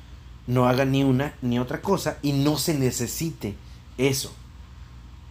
no 0.48 0.68
haga 0.68 0.86
ni 0.86 1.04
una 1.04 1.36
ni 1.42 1.60
otra 1.60 1.82
cosa 1.82 2.18
y 2.22 2.32
no 2.32 2.58
se 2.58 2.74
necesite 2.74 3.56
eso. 3.98 4.34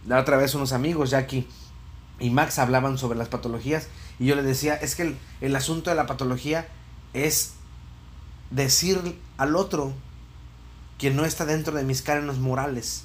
La 0.05 0.19
otra 0.19 0.37
vez 0.37 0.55
unos 0.55 0.71
amigos, 0.71 1.09
Jackie 1.09 1.47
y 2.19 2.29
Max, 2.29 2.59
hablaban 2.59 2.97
sobre 2.97 3.17
las 3.17 3.27
patologías 3.27 3.89
y 4.19 4.25
yo 4.27 4.35
les 4.35 4.45
decía, 4.45 4.75
es 4.75 4.95
que 4.95 5.03
el, 5.03 5.17
el 5.41 5.55
asunto 5.55 5.89
de 5.89 5.95
la 5.95 6.07
patología 6.07 6.67
es 7.13 7.53
decir 8.51 9.19
al 9.37 9.55
otro 9.55 9.93
que 10.97 11.11
no 11.11 11.25
está 11.25 11.45
dentro 11.45 11.75
de 11.75 11.83
mis 11.83 12.01
cánones 12.01 12.37
morales, 12.37 13.03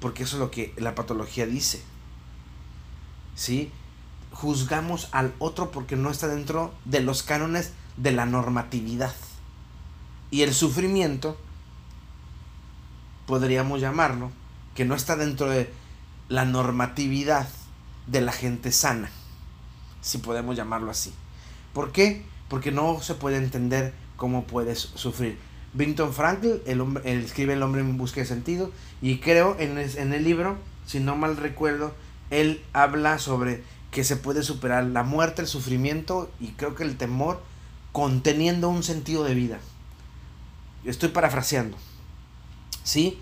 porque 0.00 0.24
eso 0.24 0.36
es 0.36 0.40
lo 0.40 0.50
que 0.50 0.72
la 0.76 0.94
patología 0.94 1.46
dice. 1.46 1.82
¿Sí? 3.34 3.70
Juzgamos 4.32 5.08
al 5.12 5.34
otro 5.38 5.70
porque 5.70 5.96
no 5.96 6.10
está 6.10 6.28
dentro 6.28 6.72
de 6.84 7.00
los 7.00 7.22
cánones 7.22 7.72
de 7.96 8.12
la 8.12 8.26
normatividad. 8.26 9.14
Y 10.30 10.42
el 10.42 10.54
sufrimiento, 10.54 11.36
podríamos 13.26 13.80
llamarlo, 13.80 14.30
que 14.74 14.84
no 14.84 14.94
está 14.94 15.16
dentro 15.16 15.48
de 15.48 15.70
la 16.28 16.44
normatividad 16.44 17.48
de 18.06 18.20
la 18.20 18.32
gente 18.32 18.72
sana, 18.72 19.10
si 20.00 20.18
podemos 20.18 20.56
llamarlo 20.56 20.90
así. 20.90 21.12
¿Por 21.72 21.92
qué? 21.92 22.24
Porque 22.48 22.72
no 22.72 23.00
se 23.00 23.14
puede 23.14 23.36
entender 23.36 23.94
cómo 24.16 24.44
puedes 24.44 24.78
sufrir. 24.78 25.38
Vinton 25.72 26.12
Frankl, 26.12 26.62
el 26.66 26.80
hombre, 26.80 27.02
escribe 27.22 27.52
El 27.52 27.62
hombre 27.62 27.80
en 27.82 27.98
busca 27.98 28.20
de 28.20 28.26
sentido, 28.26 28.70
y 29.02 29.18
creo 29.18 29.56
en 29.58 29.78
en 29.78 30.12
el 30.12 30.24
libro, 30.24 30.56
si 30.86 31.00
no 31.00 31.16
mal 31.16 31.36
recuerdo, 31.36 31.94
él 32.30 32.62
habla 32.72 33.18
sobre 33.18 33.62
que 33.90 34.04
se 34.04 34.16
puede 34.16 34.42
superar 34.42 34.84
la 34.84 35.02
muerte, 35.02 35.42
el 35.42 35.48
sufrimiento 35.48 36.30
y 36.40 36.48
creo 36.48 36.74
que 36.74 36.82
el 36.84 36.96
temor 36.96 37.42
conteniendo 37.92 38.68
un 38.68 38.82
sentido 38.82 39.24
de 39.24 39.34
vida. 39.34 39.58
Estoy 40.86 41.10
parafraseando. 41.10 41.76
¿Sí? 42.82 43.18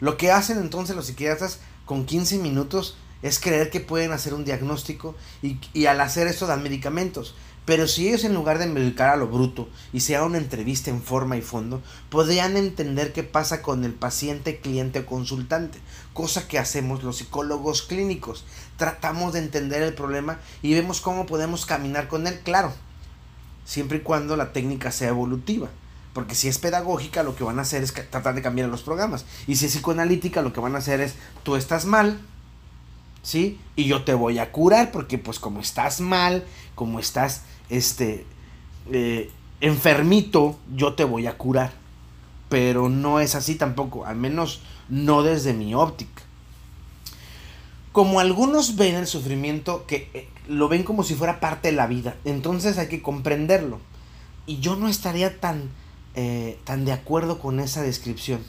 Lo 0.00 0.16
que 0.16 0.32
hacen 0.32 0.58
entonces 0.58 0.96
los 0.96 1.06
psiquiatras 1.06 1.60
con 1.84 2.04
15 2.04 2.38
minutos 2.38 2.96
es 3.22 3.38
creer 3.38 3.70
que 3.70 3.80
pueden 3.80 4.12
hacer 4.12 4.34
un 4.34 4.44
diagnóstico 4.44 5.14
y, 5.42 5.58
y 5.72 5.86
al 5.86 6.00
hacer 6.00 6.26
eso 6.26 6.46
dan 6.46 6.62
medicamentos. 6.62 7.34
Pero 7.64 7.88
si 7.88 8.08
ellos 8.08 8.24
en 8.24 8.34
lugar 8.34 8.58
de 8.58 8.66
medicar 8.66 9.08
a 9.08 9.16
lo 9.16 9.26
bruto 9.26 9.68
y 9.92 10.00
se 10.00 10.14
haga 10.14 10.26
una 10.26 10.36
entrevista 10.36 10.90
en 10.90 11.02
forma 11.02 11.38
y 11.38 11.40
fondo, 11.40 11.82
podrían 12.10 12.58
entender 12.58 13.14
qué 13.14 13.22
pasa 13.22 13.62
con 13.62 13.84
el 13.84 13.94
paciente, 13.94 14.60
cliente 14.60 14.98
o 14.98 15.06
consultante, 15.06 15.78
cosa 16.12 16.46
que 16.46 16.58
hacemos 16.58 17.02
los 17.02 17.16
psicólogos 17.16 17.82
clínicos. 17.82 18.44
Tratamos 18.76 19.32
de 19.32 19.38
entender 19.38 19.82
el 19.82 19.94
problema 19.94 20.38
y 20.60 20.74
vemos 20.74 21.00
cómo 21.00 21.24
podemos 21.24 21.64
caminar 21.64 22.08
con 22.08 22.26
él, 22.26 22.38
claro, 22.44 22.74
siempre 23.64 23.98
y 23.98 24.02
cuando 24.02 24.36
la 24.36 24.52
técnica 24.52 24.92
sea 24.92 25.08
evolutiva. 25.08 25.70
Porque 26.14 26.36
si 26.36 26.48
es 26.48 26.58
pedagógica, 26.58 27.24
lo 27.24 27.36
que 27.36 27.44
van 27.44 27.58
a 27.58 27.62
hacer 27.62 27.82
es 27.82 27.92
tratar 27.92 28.34
de 28.34 28.40
cambiar 28.40 28.68
los 28.68 28.82
programas. 28.82 29.26
Y 29.46 29.56
si 29.56 29.66
es 29.66 29.72
psicoanalítica, 29.72 30.40
lo 30.40 30.52
que 30.52 30.60
van 30.60 30.76
a 30.76 30.78
hacer 30.78 31.00
es, 31.00 31.16
tú 31.42 31.56
estás 31.56 31.84
mal, 31.84 32.20
¿sí? 33.22 33.58
Y 33.74 33.84
yo 33.84 34.04
te 34.04 34.14
voy 34.14 34.38
a 34.38 34.52
curar, 34.52 34.92
porque 34.92 35.18
pues 35.18 35.40
como 35.40 35.60
estás 35.60 36.00
mal, 36.00 36.44
como 36.76 37.00
estás 37.00 37.42
este, 37.68 38.24
eh, 38.92 39.30
enfermito, 39.60 40.56
yo 40.74 40.94
te 40.94 41.02
voy 41.02 41.26
a 41.26 41.36
curar. 41.36 41.72
Pero 42.48 42.88
no 42.88 43.18
es 43.18 43.34
así 43.34 43.56
tampoco, 43.56 44.04
al 44.04 44.16
menos 44.16 44.60
no 44.88 45.24
desde 45.24 45.52
mi 45.52 45.74
óptica. 45.74 46.22
Como 47.90 48.20
algunos 48.20 48.76
ven 48.76 48.94
el 48.94 49.06
sufrimiento 49.06 49.84
que 49.86 50.10
eh, 50.14 50.28
lo 50.48 50.68
ven 50.68 50.84
como 50.84 51.02
si 51.02 51.14
fuera 51.14 51.40
parte 51.40 51.68
de 51.68 51.76
la 51.76 51.86
vida, 51.86 52.16
entonces 52.24 52.78
hay 52.78 52.88
que 52.88 53.02
comprenderlo. 53.02 53.80
Y 54.46 54.58
yo 54.58 54.76
no 54.76 54.88
estaría 54.88 55.40
tan, 55.40 55.70
eh, 56.14 56.58
tan 56.64 56.84
de 56.84 56.92
acuerdo 56.92 57.38
con 57.38 57.60
esa 57.60 57.82
descripción. 57.82 58.40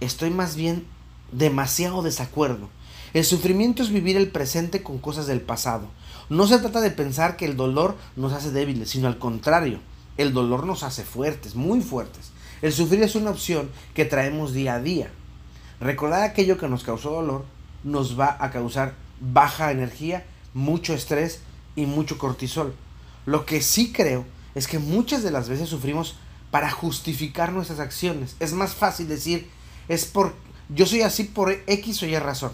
Estoy 0.00 0.30
más 0.30 0.56
bien 0.56 0.86
demasiado 1.32 2.02
desacuerdo. 2.02 2.68
El 3.12 3.24
sufrimiento 3.24 3.82
es 3.82 3.90
vivir 3.90 4.16
el 4.16 4.30
presente 4.30 4.82
con 4.82 4.98
cosas 4.98 5.26
del 5.26 5.40
pasado. 5.40 5.86
No 6.28 6.46
se 6.46 6.58
trata 6.58 6.80
de 6.80 6.90
pensar 6.90 7.36
que 7.36 7.44
el 7.44 7.56
dolor 7.56 7.96
nos 8.16 8.32
hace 8.32 8.50
débiles, 8.50 8.90
sino 8.90 9.08
al 9.08 9.18
contrario, 9.18 9.78
el 10.16 10.32
dolor 10.32 10.66
nos 10.66 10.82
hace 10.82 11.04
fuertes, 11.04 11.54
muy 11.54 11.80
fuertes. 11.80 12.32
El 12.62 12.72
sufrir 12.72 13.02
es 13.02 13.14
una 13.14 13.30
opción 13.30 13.70
que 13.94 14.04
traemos 14.04 14.52
día 14.52 14.74
a 14.74 14.80
día. 14.80 15.10
Recordar 15.80 16.22
aquello 16.22 16.56
que 16.56 16.68
nos 16.68 16.82
causó 16.82 17.10
dolor 17.10 17.44
nos 17.82 18.18
va 18.18 18.36
a 18.40 18.50
causar 18.50 18.94
baja 19.20 19.70
energía, 19.70 20.24
mucho 20.54 20.94
estrés 20.94 21.40
y 21.76 21.86
mucho 21.86 22.18
cortisol. 22.18 22.74
Lo 23.26 23.44
que 23.44 23.60
sí 23.60 23.92
creo 23.92 24.24
es 24.54 24.66
que 24.66 24.78
muchas 24.78 25.22
de 25.22 25.30
las 25.30 25.48
veces 25.48 25.68
sufrimos 25.68 26.16
para 26.54 26.70
justificar 26.70 27.50
nuestras 27.50 27.80
acciones. 27.80 28.36
Es 28.38 28.52
más 28.52 28.76
fácil 28.76 29.08
decir, 29.08 29.50
es 29.88 30.04
por, 30.04 30.36
yo 30.68 30.86
soy 30.86 31.02
así 31.02 31.24
por 31.24 31.50
X 31.50 32.00
o 32.04 32.06
Y 32.06 32.16
razón. 32.16 32.52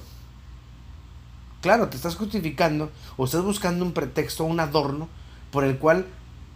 Claro, 1.61 1.91
te 1.91 1.97
estás 1.97 2.17
justificando 2.17 2.91
o 3.19 3.27
estás 3.27 3.43
buscando 3.43 3.85
un 3.85 3.93
pretexto, 3.93 4.45
un 4.45 4.59
adorno 4.59 5.07
por 5.51 5.65
el 5.65 5.77
cual 5.77 6.07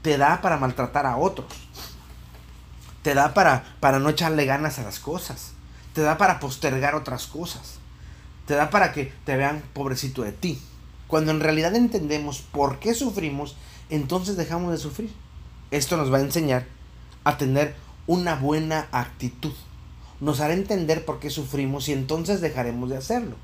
te 0.01 0.17
da 0.17 0.41
para 0.41 0.57
maltratar 0.57 1.05
a 1.05 1.19
otros. 1.19 1.53
Te 3.03 3.13
da 3.13 3.35
para, 3.35 3.77
para 3.79 3.99
no 3.99 4.09
echarle 4.09 4.47
ganas 4.47 4.79
a 4.79 4.85
las 4.85 4.99
cosas. 4.99 5.53
Te 5.93 6.01
da 6.01 6.17
para 6.17 6.41
postergar 6.41 6.95
otras 6.95 7.27
cosas. 7.27 7.75
Te 8.47 8.55
da 8.55 8.71
para 8.71 8.95
que 8.95 9.13
te 9.27 9.37
vean 9.37 9.63
pobrecito 9.75 10.23
de 10.23 10.33
ti. 10.33 10.63
Cuando 11.09 11.31
en 11.31 11.41
realidad 11.41 11.77
entendemos 11.77 12.41
por 12.41 12.79
qué 12.79 12.95
sufrimos, 12.95 13.55
entonces 13.91 14.39
dejamos 14.39 14.73
de 14.73 14.79
sufrir. 14.79 15.13
Esto 15.71 15.99
nos 15.99 16.11
va 16.11 16.17
a 16.17 16.23
enseñar 16.23 16.65
a 17.25 17.37
tener 17.39 17.75
una 18.07 18.37
buena 18.37 18.87
actitud. 18.93 19.53
Nos 20.21 20.41
hará 20.41 20.55
entender 20.55 21.05
por 21.05 21.19
qué 21.19 21.31
sufrimos 21.31 21.89
y 21.89 21.93
entonces 21.93 22.41
dejaremos 22.41 22.91
de 22.91 22.97
hacerlo. 22.97 23.37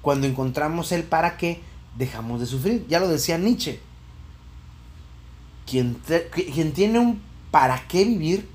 Cuando 0.00 0.26
encontramos 0.26 0.92
el 0.92 1.04
para 1.04 1.36
qué, 1.36 1.60
dejamos 1.96 2.40
de 2.40 2.46
sufrir. 2.46 2.86
Ya 2.88 3.00
lo 3.00 3.08
decía 3.08 3.38
Nietzsche. 3.38 3.80
Quien, 5.66 6.00
quien 6.52 6.72
tiene 6.72 6.98
un 6.98 7.20
para 7.50 7.86
qué 7.86 8.04
vivir, 8.04 8.48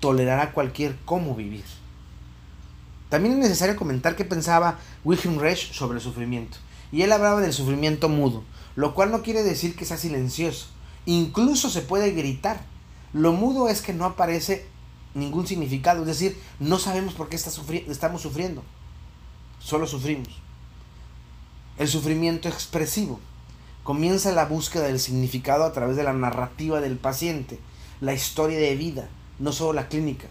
tolerará 0.00 0.52
cualquier 0.52 0.96
cómo 1.04 1.34
vivir. 1.34 1.64
También 3.08 3.34
es 3.34 3.40
necesario 3.40 3.76
comentar 3.76 4.16
qué 4.16 4.24
pensaba 4.24 4.78
Wilhelm 5.04 5.38
Reich 5.38 5.72
sobre 5.72 5.98
el 5.98 6.02
sufrimiento. 6.02 6.58
Y 6.92 7.02
él 7.02 7.12
hablaba 7.12 7.40
del 7.40 7.52
sufrimiento 7.52 8.08
mudo, 8.08 8.44
lo 8.76 8.94
cual 8.94 9.10
no 9.10 9.22
quiere 9.22 9.42
decir 9.42 9.74
que 9.74 9.84
sea 9.84 9.96
silencioso. 9.96 10.66
Incluso 11.06 11.70
se 11.70 11.80
puede 11.80 12.12
gritar. 12.12 12.64
Lo 13.14 13.32
mudo 13.32 13.68
es 13.68 13.80
que 13.80 13.94
no 13.94 14.04
aparece 14.04 14.66
ningún 15.14 15.46
significado, 15.46 16.00
es 16.00 16.08
decir, 16.08 16.36
no 16.58 16.80
sabemos 16.80 17.14
por 17.14 17.28
qué 17.28 17.36
está 17.36 17.50
estamos 17.88 18.20
sufriendo, 18.20 18.62
solo 19.60 19.86
sufrimos. 19.86 20.28
El 21.78 21.86
sufrimiento 21.86 22.48
expresivo 22.48 23.20
comienza 23.84 24.32
la 24.32 24.46
búsqueda 24.46 24.84
del 24.84 24.98
significado 24.98 25.64
a 25.64 25.72
través 25.72 25.96
de 25.96 26.02
la 26.02 26.12
narrativa 26.12 26.80
del 26.80 26.96
paciente, 26.96 27.60
la 28.00 28.14
historia 28.14 28.58
de 28.58 28.74
vida, 28.74 29.08
no 29.38 29.52
solo 29.52 29.74
la 29.74 29.88
clínica, 29.88 30.26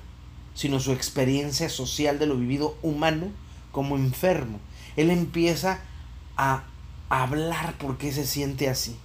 sino 0.54 0.82
su 0.82 0.92
experiencia 0.92 1.70
social 1.70 2.20
de 2.20 2.26
lo 2.26 2.36
vivido 2.36 2.76
humano 2.82 3.32
como 3.72 3.96
enfermo. 3.96 4.60
Él 4.98 5.10
empieza 5.10 5.80
a 6.36 6.64
hablar 7.08 7.78
por 7.78 7.98
qué 7.98 8.12
se 8.12 8.28
siente 8.28 8.70
así, 8.70 8.98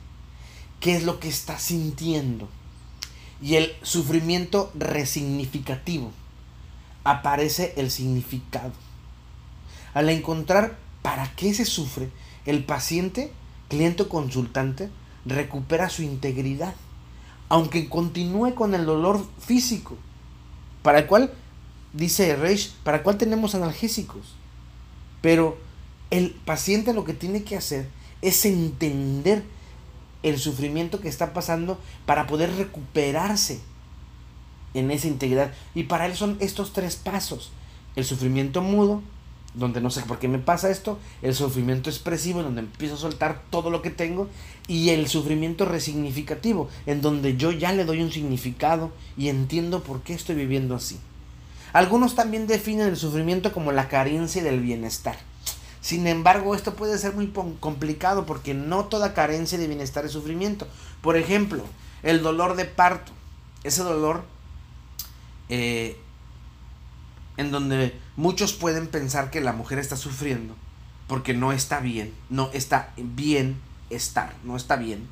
qué 0.81 0.97
es 0.97 1.05
lo 1.05 1.21
que 1.21 1.29
está 1.29 1.61
sintiendo. 1.61 2.49
Y 3.41 3.55
el 3.55 3.73
sufrimiento 3.83 4.73
resignificativo 4.75 6.13
aparece 7.05 7.75
el 7.77 7.91
significado. 7.91 8.73
Al 9.95 10.09
encontrar 10.11 10.77
para 11.03 11.35
qué 11.37 11.55
se 11.55 11.65
sufre, 11.65 12.11
el 12.47 12.65
paciente, 12.65 13.33
cliente 13.69 14.05
o 14.05 14.09
consultante, 14.09 14.91
recupera 15.25 15.89
su 15.89 16.03
integridad, 16.03 16.75
aunque 17.49 17.89
continúe 17.89 18.55
con 18.55 18.75
el 18.75 18.87
dolor 18.87 19.25
físico, 19.41 19.97
para 20.83 21.01
el 21.01 21.07
cual, 21.07 21.33
dice 21.93 22.37
Reich, 22.37 22.73
para 22.83 22.99
el 22.99 23.03
cual 23.03 23.19
tenemos 23.19 23.55
analgésicos. 23.55 24.35
Pero 25.21 25.59
el 26.11 26.31
paciente 26.31 26.93
lo 26.93 27.05
que 27.05 27.15
tiene 27.15 27.43
que 27.43 27.57
hacer 27.57 27.89
es 28.23 28.45
entender 28.45 29.45
el 30.23 30.39
sufrimiento 30.39 31.01
que 31.01 31.09
está 31.09 31.33
pasando 31.33 31.79
para 32.07 32.27
poder 32.27 32.55
recuperarse 32.57 33.61
en 34.75 34.91
esa 34.91 35.09
integridad. 35.09 35.53
Y 35.75 35.85
para 35.85 36.07
él 36.07 36.17
son 36.17 36.37
estos 36.41 36.73
tres 36.73 36.97
pasos. 36.97 37.53
El 37.97 38.05
sufrimiento 38.05 38.63
mudo, 38.63 39.03
donde 39.55 39.81
no 39.81 39.91
sé 39.91 40.03
por 40.03 40.19
qué 40.19 40.29
me 40.29 40.39
pasa 40.39 40.71
esto, 40.71 40.99
el 41.23 41.35
sufrimiento 41.35 41.91
expresivo, 41.91 42.41
en 42.41 42.47
donde 42.47 42.61
empiezo 42.63 42.95
a 42.95 42.99
soltar 42.99 43.43
todo 43.51 43.71
lo 43.71 43.83
que 43.83 43.91
tengo, 43.91 44.29
y 44.67 44.91
el 44.91 45.09
sufrimiento 45.09 45.65
resignificativo, 45.65 46.69
en 46.87 47.01
donde 47.01 47.37
yo 47.37 47.51
ya 47.51 47.73
le 47.73 47.85
doy 47.85 48.03
un 48.03 48.13
significado 48.13 48.93
y 49.17 49.29
entiendo 49.29 49.83
por 49.83 50.03
qué 50.03 50.15
estoy 50.15 50.37
viviendo 50.37 50.75
así. 50.75 50.99
Algunos 51.73 52.15
también 52.15 52.47
definen 52.47 52.89
el 52.89 52.97
sufrimiento 52.97 53.53
como 53.53 53.73
la 53.73 53.89
carencia 53.89 54.43
del 54.43 54.61
bienestar. 54.61 55.19
Sin 55.81 56.07
embargo, 56.07 56.55
esto 56.55 56.75
puede 56.75 56.99
ser 56.99 57.15
muy 57.15 57.33
complicado 57.61 58.27
porque 58.27 58.55
no 58.55 58.87
toda 58.87 59.15
carencia 59.15 59.59
de 59.59 59.69
bienestar 59.69 60.05
es 60.05 60.13
sufrimiento. 60.13 60.67
Por 61.01 61.17
ejemplo, 61.17 61.65
el 62.03 62.23
dolor 62.23 62.57
de 62.57 62.65
parto. 62.65 63.13
Ese 63.65 63.83
dolor 63.83 64.25
eh, 65.49 65.97
en 67.37 67.51
donde 67.51 67.99
muchos 68.17 68.53
pueden 68.53 68.89
pensar 68.89 69.31
que 69.31 69.41
la 69.41 69.53
mujer 69.53 69.79
está 69.79 69.97
sufriendo 69.97 70.55
porque 71.07 71.33
no 71.35 71.53
está 71.53 71.81
bien, 71.81 72.13
no 72.29 72.51
está 72.53 72.93
bien 72.97 73.57
estar, 73.91 74.35
no 74.45 74.57
está 74.57 74.77
bien. 74.77 75.09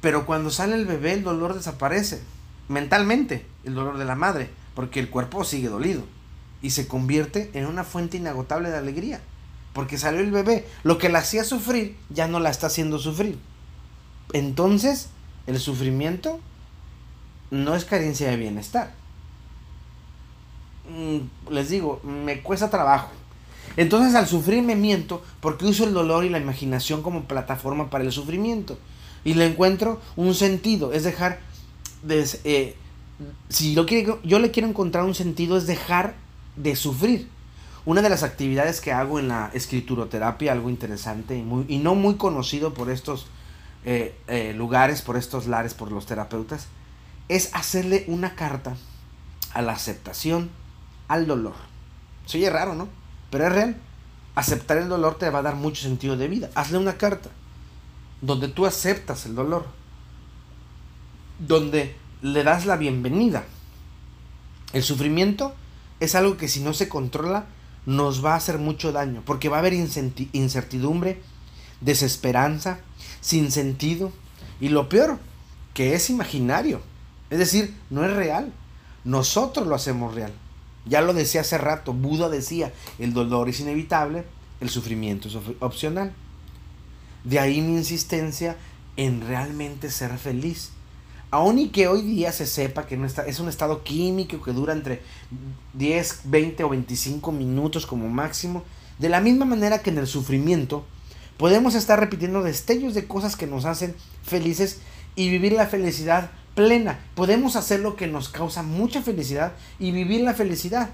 Pero 0.00 0.24
cuando 0.24 0.50
sale 0.50 0.76
el 0.76 0.86
bebé 0.86 1.12
el 1.12 1.24
dolor 1.24 1.54
desaparece, 1.54 2.22
mentalmente, 2.68 3.44
el 3.64 3.74
dolor 3.74 3.98
de 3.98 4.04
la 4.04 4.14
madre, 4.14 4.50
porque 4.74 5.00
el 5.00 5.10
cuerpo 5.10 5.44
sigue 5.44 5.68
dolido 5.68 6.04
y 6.62 6.70
se 6.70 6.86
convierte 6.86 7.50
en 7.54 7.66
una 7.66 7.84
fuente 7.84 8.16
inagotable 8.16 8.70
de 8.70 8.78
alegría, 8.78 9.20
porque 9.72 9.98
salió 9.98 10.20
el 10.20 10.30
bebé, 10.30 10.66
lo 10.82 10.98
que 10.98 11.08
la 11.08 11.20
hacía 11.20 11.44
sufrir 11.44 11.96
ya 12.10 12.28
no 12.28 12.40
la 12.40 12.50
está 12.50 12.66
haciendo 12.68 12.98
sufrir. 12.98 13.38
Entonces, 14.32 15.08
el 15.46 15.58
sufrimiento 15.58 16.40
no 17.50 17.74
es 17.74 17.84
carencia 17.84 18.30
de 18.30 18.36
bienestar, 18.36 18.94
Mm, 20.90 21.52
les 21.52 21.68
digo, 21.68 22.00
me 22.02 22.40
cuesta 22.42 22.68
trabajo. 22.70 23.10
Entonces 23.76 24.14
al 24.14 24.26
sufrir 24.26 24.62
me 24.62 24.74
miento 24.74 25.22
porque 25.40 25.64
uso 25.64 25.84
el 25.84 25.94
dolor 25.94 26.24
y 26.24 26.28
la 26.28 26.38
imaginación 26.38 27.02
como 27.02 27.24
plataforma 27.24 27.90
para 27.90 28.04
el 28.04 28.12
sufrimiento. 28.12 28.78
Y 29.24 29.34
le 29.34 29.46
encuentro 29.46 30.00
un 30.16 30.34
sentido, 30.34 30.92
es 30.92 31.04
dejar 31.04 31.40
de... 32.02 32.26
Eh, 32.44 32.76
si 33.50 33.74
lo 33.74 33.84
quiero, 33.84 34.18
yo 34.24 34.38
le 34.38 34.50
quiero 34.50 34.68
encontrar 34.68 35.04
un 35.04 35.14
sentido 35.14 35.58
es 35.58 35.66
dejar 35.66 36.14
de 36.56 36.76
sufrir. 36.76 37.28
Una 37.86 38.02
de 38.02 38.10
las 38.10 38.22
actividades 38.22 38.80
que 38.80 38.92
hago 38.92 39.18
en 39.18 39.28
la 39.28 39.50
escrituroterapia, 39.54 40.52
algo 40.52 40.68
interesante 40.68 41.36
y, 41.36 41.78
no 41.78 41.94
muy 41.94 42.16
conocido 42.16 42.74
por 42.74 42.90
estos 42.90 43.26
eh, 43.84 44.14
eh, 44.28 44.52
lugares, 44.54 45.00
por 45.00 45.16
estos 45.16 45.46
lares, 45.46 45.72
por 45.72 45.90
los 45.90 46.04
terapeutas, 46.04 46.66
es 47.28 47.54
hacerle 47.54 48.04
una 48.06 48.34
carta 48.34 48.76
a 49.54 49.62
la 49.62 49.72
aceptación, 49.72 50.50
al 51.08 51.26
dolor. 51.26 51.54
Se 52.26 52.38
oye 52.38 52.50
raro, 52.50 52.74
¿no? 52.74 52.88
Pero 53.30 53.46
es 53.46 53.52
real. 53.52 53.76
Aceptar 54.34 54.76
el 54.76 54.88
dolor 54.88 55.16
te 55.18 55.30
va 55.30 55.40
a 55.40 55.42
dar 55.42 55.56
mucho 55.56 55.82
sentido 55.82 56.16
de 56.16 56.28
vida. 56.28 56.50
Hazle 56.54 56.78
una 56.78 56.96
carta 56.98 57.30
donde 58.20 58.48
tú 58.48 58.66
aceptas 58.66 59.26
el 59.26 59.34
dolor, 59.34 59.66
donde 61.38 61.96
le 62.22 62.44
das 62.44 62.66
la 62.66 62.76
bienvenida. 62.76 63.44
El 64.72 64.82
sufrimiento 64.82 65.54
es 66.00 66.14
algo 66.14 66.36
que 66.36 66.48
si 66.48 66.60
no 66.60 66.74
se 66.74 66.88
controla 66.88 67.46
nos 67.86 68.24
va 68.24 68.34
a 68.34 68.36
hacer 68.36 68.58
mucho 68.58 68.92
daño, 68.92 69.22
porque 69.24 69.48
va 69.48 69.56
a 69.56 69.60
haber 69.60 69.72
incertidumbre, 69.72 71.20
desesperanza, 71.80 72.80
sin 73.20 73.50
sentido, 73.50 74.12
y 74.60 74.68
lo 74.68 74.88
peor, 74.88 75.18
que 75.72 75.94
es 75.94 76.10
imaginario, 76.10 76.80
es 77.30 77.38
decir, 77.38 77.74
no 77.88 78.04
es 78.04 78.12
real. 78.12 78.52
Nosotros 79.04 79.66
lo 79.66 79.74
hacemos 79.74 80.14
real. 80.14 80.32
Ya 80.84 81.00
lo 81.00 81.14
decía 81.14 81.42
hace 81.42 81.58
rato, 81.58 81.92
Buda 81.92 82.28
decía, 82.28 82.72
el 82.98 83.12
dolor 83.12 83.48
es 83.48 83.60
inevitable, 83.60 84.24
el 84.60 84.68
sufrimiento 84.68 85.28
es 85.28 85.36
opcional. 85.60 86.12
De 87.24 87.38
ahí 87.38 87.60
mi 87.60 87.76
insistencia 87.76 88.56
en 88.96 89.26
realmente 89.26 89.90
ser 89.90 90.18
feliz. 90.18 90.72
Aun 91.32 91.58
y 91.60 91.68
que 91.68 91.86
hoy 91.86 92.02
día 92.02 92.32
se 92.32 92.46
sepa 92.46 92.86
que 92.86 92.96
no 92.96 93.06
está, 93.06 93.24
es 93.24 93.38
un 93.38 93.48
estado 93.48 93.84
químico 93.84 94.42
que 94.42 94.52
dura 94.52 94.72
entre 94.72 95.00
10, 95.74 96.22
20 96.24 96.64
o 96.64 96.68
25 96.70 97.30
minutos 97.30 97.86
como 97.86 98.08
máximo, 98.08 98.64
de 98.98 99.08
la 99.08 99.20
misma 99.20 99.44
manera 99.44 99.78
que 99.80 99.90
en 99.90 99.98
el 99.98 100.08
sufrimiento 100.08 100.84
podemos 101.36 101.74
estar 101.74 102.00
repitiendo 102.00 102.42
destellos 102.42 102.94
de 102.94 103.06
cosas 103.06 103.36
que 103.36 103.46
nos 103.46 103.64
hacen 103.64 103.94
felices 104.24 104.80
y 105.14 105.30
vivir 105.30 105.52
la 105.52 105.66
felicidad 105.66 106.32
plena. 106.54 106.98
Podemos 107.14 107.54
hacer 107.54 107.80
lo 107.80 107.94
que 107.94 108.08
nos 108.08 108.28
causa 108.28 108.62
mucha 108.62 109.00
felicidad 109.00 109.52
y 109.78 109.92
vivir 109.92 110.22
la 110.22 110.34
felicidad. 110.34 110.90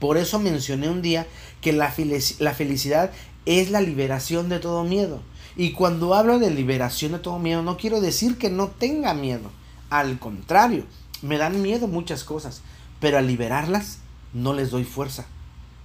Por 0.00 0.16
eso 0.16 0.40
mencioné 0.40 0.90
un 0.90 1.00
día 1.00 1.26
que 1.60 1.72
la, 1.72 1.94
la 2.40 2.54
felicidad 2.54 3.12
es 3.46 3.70
la 3.70 3.80
liberación 3.80 4.48
de 4.48 4.58
todo 4.58 4.84
miedo. 4.84 5.22
Y 5.56 5.72
cuando 5.72 6.14
hablo 6.14 6.38
de 6.38 6.50
liberación 6.50 7.12
de 7.12 7.18
todo 7.18 7.38
miedo, 7.38 7.62
no 7.62 7.76
quiero 7.76 8.00
decir 8.00 8.38
que 8.38 8.50
no 8.50 8.68
tenga 8.68 9.14
miedo. 9.14 9.50
Al 9.90 10.18
contrario, 10.18 10.84
me 11.22 11.38
dan 11.38 11.62
miedo 11.62 11.86
muchas 11.86 12.24
cosas. 12.24 12.62
Pero 13.00 13.18
al 13.18 13.26
liberarlas, 13.26 13.98
no 14.32 14.52
les 14.52 14.70
doy 14.70 14.84
fuerza. 14.84 15.26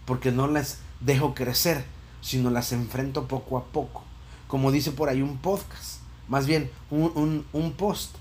Porque 0.06 0.32
no 0.32 0.48
las 0.48 0.80
dejo 1.02 1.34
crecer, 1.34 1.86
sino 2.22 2.50
las 2.50 2.72
enfrento 2.72 3.28
poco 3.28 3.58
a 3.58 3.66
poco. 3.66 4.04
Como 4.48 4.72
dice 4.72 4.92
por 4.92 5.10
ahí 5.10 5.22
un 5.22 5.38
podcast. 5.38 6.00
Más 6.28 6.48
bien, 6.48 6.72
un, 6.90 7.12
un, 7.16 7.46
un 7.54 7.72
post 7.74 8.16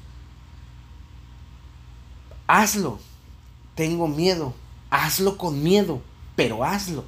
hazlo. 2.49 2.99
Tengo 3.77 4.09
miedo. 4.09 4.55
Hazlo 4.91 5.39
con 5.39 5.63
miedo, 5.63 6.03
pero 6.35 6.65
hazlo. 6.65 7.05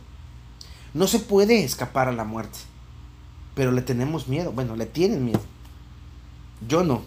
No 0.95 1.09
se 1.09 1.19
puede 1.19 1.65
escapar 1.65 2.09
a 2.09 2.13
la 2.13 2.25
muerte, 2.25 2.59
pero 3.61 3.73
le 3.73 3.83
tenemos 3.83 4.27
miedo. 4.27 4.53
Bueno, 4.53 4.75
le 4.75 4.87
tienen 4.87 5.23
miedo. 5.23 5.43
Yo 6.67 6.83
no. 6.83 7.03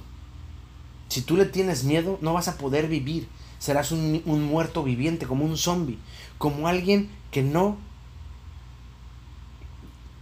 Si 1.07 1.23
tú 1.23 1.35
le 1.35 1.47
tienes 1.47 1.83
miedo, 1.83 2.19
no 2.21 2.33
vas 2.33 2.47
a 2.47 2.59
poder 2.59 2.87
vivir. 2.87 3.27
Serás 3.57 3.91
un, 3.91 4.21
muerto 4.23 4.83
viviente, 4.83 5.25
como 5.25 5.45
un 5.45 5.57
zombie, 5.57 5.97
como 6.37 6.67
alguien 6.67 7.09
que 7.31 7.41
no 7.41 7.77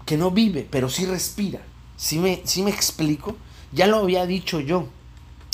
que 0.05 0.15
no 0.15 0.31
vive, 0.31 0.65
pero 0.71 0.87
sí 0.87 1.05
respira. 1.05 1.63
Si 1.97 2.17
me, 2.17 2.41
me 2.63 2.71
explico? 2.71 3.35
Ya 3.73 3.87
lo 3.87 3.97
había 3.97 4.25
dicho 4.25 4.61
yo 4.61 4.87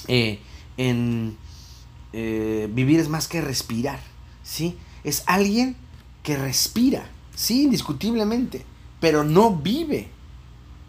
eh, 0.08 0.38
en, 0.78 1.38
eh, 2.14 2.70
vivir 2.72 3.00
es 3.00 3.10
más 3.10 3.28
que 3.28 3.42
respirar, 3.42 4.00
¿sí? 4.44 4.78
Es 5.04 5.24
alguien 5.26 5.76
que 6.22 6.38
respira, 6.38 7.10
sí, 7.36 7.64
indiscutiblemente, 7.64 8.64
pero 9.00 9.24
no 9.24 9.56
vive, 9.56 10.12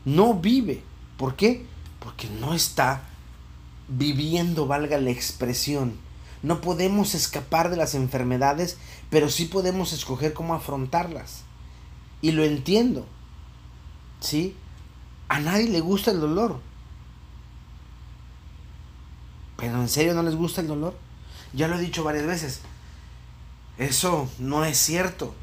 no 0.04 0.34
vive. 0.34 0.82
¿Por 1.16 1.36
qué? 1.36 1.66
Porque 2.00 2.28
no 2.28 2.54
está 2.54 3.02
viviendo, 3.88 4.66
valga 4.66 4.98
la 4.98 5.10
expresión. 5.10 5.96
No 6.42 6.60
podemos 6.60 7.14
escapar 7.14 7.70
de 7.70 7.76
las 7.76 7.94
enfermedades, 7.94 8.78
pero 9.10 9.28
sí 9.28 9.46
podemos 9.46 9.92
escoger 9.92 10.32
cómo 10.32 10.54
afrontarlas. 10.54 11.42
Y 12.22 12.32
lo 12.32 12.44
entiendo, 12.44 13.06
¿sí? 14.20 14.54
A 15.28 15.40
nadie 15.40 15.68
le 15.68 15.80
gusta 15.80 16.10
el 16.10 16.20
dolor. 16.20 16.60
¿Pero 19.56 19.80
en 19.80 19.88
serio 19.88 20.14
no 20.14 20.22
les 20.22 20.36
gusta 20.36 20.60
el 20.60 20.68
dolor? 20.68 20.96
Ya 21.52 21.66
lo 21.66 21.76
he 21.76 21.80
dicho 21.80 22.04
varias 22.04 22.26
veces. 22.26 22.60
Eso 23.76 24.28
no 24.38 24.64
es 24.64 24.78
cierto. 24.78 25.34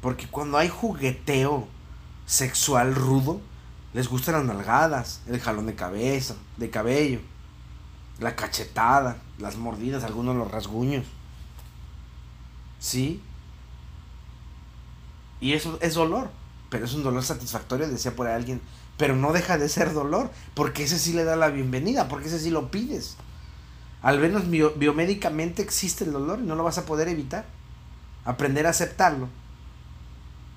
Porque 0.00 0.26
cuando 0.26 0.56
hay 0.56 0.68
jugueteo 0.68 1.68
sexual 2.24 2.94
rudo, 2.94 3.40
les 3.92 4.08
gustan 4.08 4.34
las 4.34 4.44
nalgadas, 4.44 5.20
el 5.26 5.40
jalón 5.40 5.66
de 5.66 5.74
cabeza, 5.74 6.34
de 6.56 6.70
cabello, 6.70 7.20
la 8.20 8.36
cachetada, 8.36 9.18
las 9.38 9.56
mordidas, 9.56 10.04
algunos 10.04 10.36
los 10.36 10.50
rasguños. 10.50 11.04
¿Sí? 12.78 13.22
Y 15.40 15.54
eso 15.54 15.78
es 15.80 15.94
dolor, 15.94 16.30
pero 16.68 16.84
es 16.84 16.94
un 16.94 17.02
dolor 17.02 17.22
satisfactorio, 17.22 17.88
decía 17.88 18.14
por 18.14 18.28
alguien. 18.28 18.60
Pero 18.96 19.16
no 19.16 19.32
deja 19.32 19.58
de 19.58 19.68
ser 19.68 19.92
dolor, 19.94 20.30
porque 20.54 20.84
ese 20.84 20.98
sí 20.98 21.12
le 21.12 21.24
da 21.24 21.34
la 21.34 21.48
bienvenida, 21.48 22.08
porque 22.08 22.28
ese 22.28 22.38
sí 22.38 22.50
lo 22.50 22.70
pides. 22.70 23.16
Al 24.02 24.18
menos 24.18 24.48
biomédicamente 24.48 25.62
existe 25.62 26.04
el 26.04 26.12
dolor 26.12 26.38
y 26.40 26.46
no 26.46 26.54
lo 26.54 26.64
vas 26.64 26.78
a 26.78 26.86
poder 26.86 27.08
evitar. 27.08 27.46
Aprender 28.24 28.66
a 28.66 28.70
aceptarlo. 28.70 29.28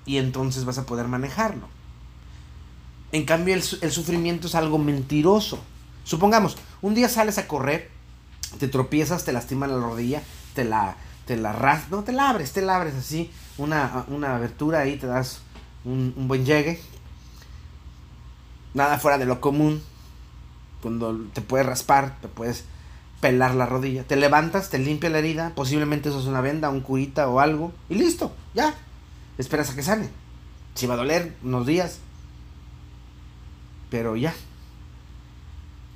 Y 0.06 0.18
entonces 0.18 0.64
vas 0.66 0.78
a 0.78 0.86
poder 0.86 1.08
manejarlo. 1.08 1.73
En 3.14 3.24
cambio, 3.26 3.54
el, 3.54 3.62
sufrimiento 3.62 4.48
es 4.48 4.56
algo 4.56 4.76
mentiroso. 4.76 5.60
Supongamos, 6.02 6.56
un 6.82 6.96
día 6.96 7.08
sales 7.08 7.38
a 7.38 7.46
correr, 7.46 7.88
te 8.58 8.66
tropiezas, 8.66 9.24
te 9.24 9.30
lastima 9.30 9.68
la 9.68 9.76
rodilla, 9.76 10.20
te 10.56 10.64
la, 10.64 10.96
te 11.24 11.36
la 11.36 11.52
ras, 11.52 11.90
no 11.92 12.02
te 12.02 12.10
la 12.10 12.28
abres, 12.28 12.52
te 12.52 12.60
la 12.60 12.74
abres 12.74 12.96
así, 12.96 13.30
una, 13.56 14.04
una 14.08 14.34
abertura 14.34 14.80
ahí, 14.80 14.96
te 14.96 15.06
das 15.06 15.42
un, 15.84 16.12
un 16.16 16.26
buen 16.26 16.44
llegue. 16.44 16.80
Nada 18.74 18.98
fuera 18.98 19.16
de 19.16 19.26
lo 19.26 19.40
común. 19.40 19.80
Cuando 20.82 21.16
te 21.32 21.40
puedes 21.40 21.68
raspar, 21.68 22.18
te 22.20 22.26
puedes 22.26 22.64
pelar 23.20 23.54
la 23.54 23.66
rodilla. 23.66 24.02
Te 24.02 24.16
levantas, 24.16 24.70
te 24.70 24.80
limpia 24.80 25.08
la 25.08 25.20
herida, 25.20 25.52
posiblemente 25.54 26.08
eso 26.08 26.18
es 26.18 26.26
una 26.26 26.40
venda, 26.40 26.68
un 26.68 26.80
curita 26.80 27.28
o 27.28 27.38
algo, 27.38 27.72
y 27.88 27.94
listo, 27.94 28.34
ya. 28.54 28.74
Esperas 29.38 29.70
a 29.70 29.76
que 29.76 29.84
sane. 29.84 30.08
Si 30.74 30.88
va 30.88 30.94
a 30.94 30.96
doler 30.96 31.36
unos 31.44 31.64
días, 31.64 32.00
pero 33.94 34.16
ya. 34.16 34.34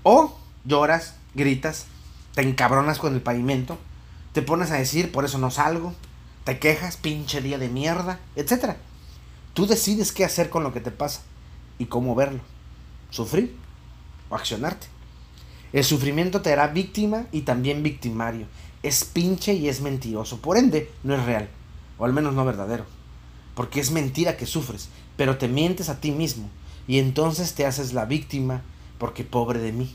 O 0.05 0.39
lloras, 0.65 1.17
gritas, 1.35 1.87
te 2.33 2.43
encabronas 2.43 3.01
con 3.01 3.13
el 3.13 3.21
pavimento, 3.21 3.77
te 4.33 4.41
pones 4.41 4.71
a 4.71 4.77
decir, 4.77 5.11
por 5.11 5.25
eso 5.25 5.39
no 5.39 5.51
salgo, 5.51 5.95
te 6.45 6.61
quejas, 6.61 6.97
pinche 6.97 7.41
día 7.41 7.59
de 7.59 7.69
mierda, 7.69 8.21
etc. 8.37 8.77
Tú 9.53 9.67
decides 9.67 10.13
qué 10.13 10.25
hacer 10.25 10.49
con 10.49 10.63
lo 10.63 10.73
que 10.73 10.79
te 10.81 10.93
pasa 10.93 11.23
y 11.77 11.87
cómo 11.87 12.15
verlo. 12.15 12.39
Sufrir 13.11 13.57
o 14.31 14.37
accionarte. 14.37 14.87
El 15.73 15.83
sufrimiento 15.83 16.41
te 16.41 16.53
hará 16.53 16.69
víctima 16.69 17.27
y 17.33 17.41
también 17.41 17.83
victimario. 17.83 18.47
Es 18.85 19.03
pinche 19.03 19.55
y 19.55 19.69
es 19.69 19.81
mentiroso. 19.81 20.41
Por 20.41 20.57
ende, 20.57 20.93
no 21.03 21.17
es 21.17 21.25
real. 21.25 21.49
O 21.99 22.05
al 22.05 22.13
menos 22.13 22.33
no 22.33 22.45
verdadero. 22.45 22.85
Porque 23.57 23.81
es 23.81 23.91
mentira 23.91 24.37
que 24.37 24.47
sufres. 24.47 24.89
Pero 25.17 25.37
te 25.37 25.49
mientes 25.49 25.89
a 25.89 25.99
ti 26.01 26.13
mismo 26.13 26.49
y 26.89 26.99
entonces 26.99 27.55
te 27.55 27.67
haces 27.67 27.93
la 27.93 28.07
víctima 28.07 28.63
porque 28.99 29.23
pobre 29.23 29.61
de 29.61 29.73
mí. 29.73 29.95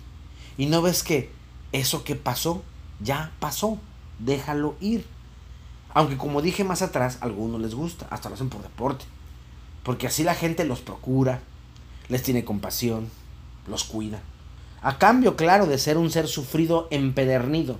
Y 0.57 0.67
no 0.67 0.83
ves 0.83 1.01
que 1.03 1.31
eso 1.71 2.03
que 2.03 2.15
pasó, 2.15 2.63
ya 3.01 3.31
pasó. 3.39 3.79
Déjalo 4.19 4.75
ir. 4.79 5.05
Aunque 5.95 6.17
como 6.17 6.43
dije 6.43 6.63
más 6.63 6.83
atrás, 6.83 7.17
a 7.19 7.25
algunos 7.25 7.59
les 7.59 7.73
gusta, 7.73 8.07
hasta 8.11 8.29
lo 8.29 8.35
hacen 8.35 8.49
por 8.49 8.61
deporte. 8.61 9.05
Porque 9.83 10.07
así 10.07 10.23
la 10.23 10.35
gente 10.35 10.65
los 10.65 10.81
procura, 10.81 11.41
les 12.09 12.21
tiene 12.21 12.45
compasión, 12.45 13.09
los 13.67 13.83
cuida. 13.83 14.21
A 14.83 14.99
cambio, 14.99 15.35
claro, 15.35 15.65
de 15.65 15.79
ser 15.79 15.97
un 15.97 16.11
ser 16.11 16.27
sufrido 16.27 16.87
empedernido. 16.91 17.77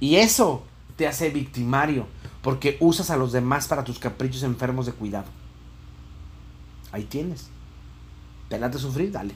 Y 0.00 0.16
eso 0.16 0.64
te 0.96 1.06
hace 1.06 1.30
victimario, 1.30 2.06
porque 2.42 2.76
usas 2.80 3.10
a 3.10 3.16
los 3.16 3.30
demás 3.30 3.68
para 3.68 3.84
tus 3.84 4.00
caprichos 4.00 4.42
enfermos 4.42 4.86
de 4.86 4.92
cuidado. 4.92 5.26
Ahí 6.90 7.04
tienes. 7.04 7.48
¿Te 8.48 8.58
de 8.58 8.78
sufrir? 8.78 9.10
Dale. 9.10 9.34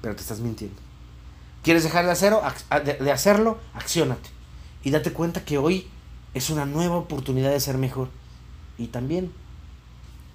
Pero 0.00 0.16
te 0.16 0.22
estás 0.22 0.40
mintiendo. 0.40 0.76
¿Quieres 1.62 1.84
dejar 1.84 2.04
de, 2.04 2.10
hacerlo? 2.10 2.42
de 2.82 3.12
hacerlo? 3.12 3.58
Acciónate. 3.74 4.28
Y 4.82 4.90
date 4.90 5.12
cuenta 5.12 5.44
que 5.44 5.58
hoy 5.58 5.86
es 6.34 6.50
una 6.50 6.66
nueva 6.66 6.96
oportunidad 6.96 7.50
de 7.50 7.60
ser 7.60 7.78
mejor. 7.78 8.08
Y 8.78 8.88
también 8.88 9.32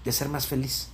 de 0.06 0.12
ser 0.13 0.30
más 0.30 0.48
feliz. 0.48 0.88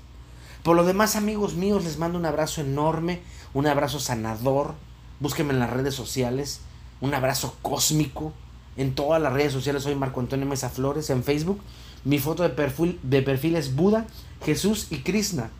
Por 0.63 0.75
lo 0.75 0.85
demás, 0.85 1.15
amigos 1.15 1.53
míos, 1.53 1.83
les 1.83 1.99
mando 1.99 2.17
un 2.17 2.25
abrazo 2.25 2.61
enorme, 2.61 3.21
un 3.53 3.67
abrazo 3.67 3.99
sanador. 3.99 4.73
Búsquenme 5.19 5.53
en 5.53 5.59
las 5.59 5.69
redes 5.69 5.93
sociales, 5.93 6.61
un 6.99 7.13
abrazo 7.13 7.55
cósmico. 7.61 8.33
En 8.75 8.95
todas 8.95 9.21
las 9.21 9.33
redes 9.33 9.53
sociales 9.53 9.83
soy 9.83 9.93
Marco 9.93 10.19
Antonio 10.19 10.47
Mesa 10.47 10.69
Flores, 10.69 11.11
en 11.11 11.23
Facebook. 11.23 11.61
Mi 12.05 12.17
foto 12.17 12.41
de 12.41 12.49
perfil, 12.49 12.99
de 13.03 13.21
perfil 13.21 13.55
es 13.55 13.75
Buda, 13.75 14.07
Jesús 14.43 14.87
y 14.89 15.03
Krishna 15.03 15.51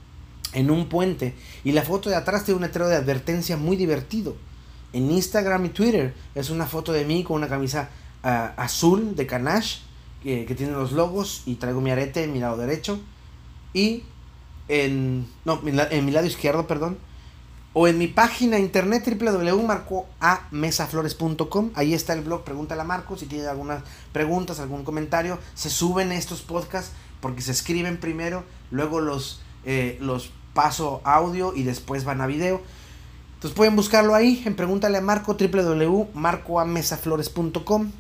en 0.54 0.72
un 0.72 0.88
puente 0.88 1.36
y 1.64 1.72
la 1.72 1.84
foto 1.84 2.10
de 2.10 2.16
atrás 2.16 2.46
tiene 2.46 2.58
un 2.58 2.64
letrero 2.64 2.88
de 2.88 2.96
advertencia 2.96 3.58
muy 3.58 3.76
divertido. 3.76 4.36
En 4.94 5.12
Instagram 5.12 5.66
y 5.66 5.70
Twitter 5.70 6.14
es 6.36 6.50
una 6.50 6.66
foto 6.66 6.94
de 6.94 7.06
mí 7.06 7.24
con 7.24 7.38
una 7.38 7.48
camisa 7.48 7.90
ah, 8.24 8.54
azul 8.58 9.16
de 9.16 9.26
Canache 9.26 9.80
que 10.24 10.56
tiene 10.56 10.72
los 10.72 10.94
logos 10.94 11.44
y 11.46 11.56
traigo 11.56 11.82
mi 11.82 11.92
arete 11.92 12.24
en 12.24 12.32
mi 12.32 12.40
lado 12.40 12.56
derecho. 12.58 12.98
Y 13.74 14.04
en 14.70 15.28
no 15.44 15.60
en 15.66 16.06
mi 16.06 16.12
lado 16.12 16.26
izquierdo 16.26 16.66
perdón 16.68 16.98
o 17.74 17.86
en 17.88 17.98
mi 17.98 18.08
página 18.08 18.58
internet 18.60 19.04
www.marcoamesaflores.com 19.06 21.72
ahí 21.76 21.94
está 21.94 22.14
el 22.14 22.22
blog 22.22 22.46
pregúntale 22.46 22.80
a 22.82 22.86
Marco 22.86 23.18
si 23.18 23.26
tiene 23.26 23.46
algunas 23.48 23.84
preguntas 24.12 24.60
algún 24.60 24.84
comentario. 24.84 25.40
Se 25.56 25.70
suben 25.70 26.12
estos 26.12 26.42
podcasts 26.42 26.92
porque 27.20 27.42
se 27.42 27.52
escriben 27.52 28.00
primero 28.00 28.44
luego 28.72 29.02
los 29.02 29.42
eh, 29.66 29.98
los 30.00 30.32
paso 30.54 31.02
audio 31.04 31.54
y 31.56 31.64
después 31.64 32.06
van 32.06 32.22
a 32.22 32.28
video. 32.28 32.62
Entonces 33.36 33.58
pueden 33.58 33.76
buscarlo 33.76 34.16
ahí 34.16 34.42
en 34.46 34.56
Pregúntale 34.56 34.98
a 34.98 35.02
Marco, 35.02 35.36
www.marcoamesaflores.com 35.36 37.92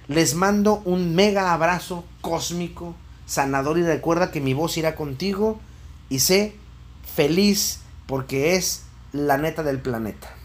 Les 0.08 0.34
mando 0.34 0.82
un 0.84 1.14
mega 1.14 1.52
abrazo 1.52 2.04
cósmico, 2.20 2.94
sanador 3.26 3.78
y 3.78 3.82
recuerda 3.82 4.30
que 4.30 4.40
mi 4.40 4.54
voz 4.54 4.76
irá 4.76 4.94
contigo 4.94 5.58
y 6.08 6.20
sé 6.20 6.54
feliz 7.14 7.80
porque 8.06 8.54
es 8.54 8.84
la 9.12 9.36
neta 9.36 9.62
del 9.62 9.80
planeta. 9.80 10.35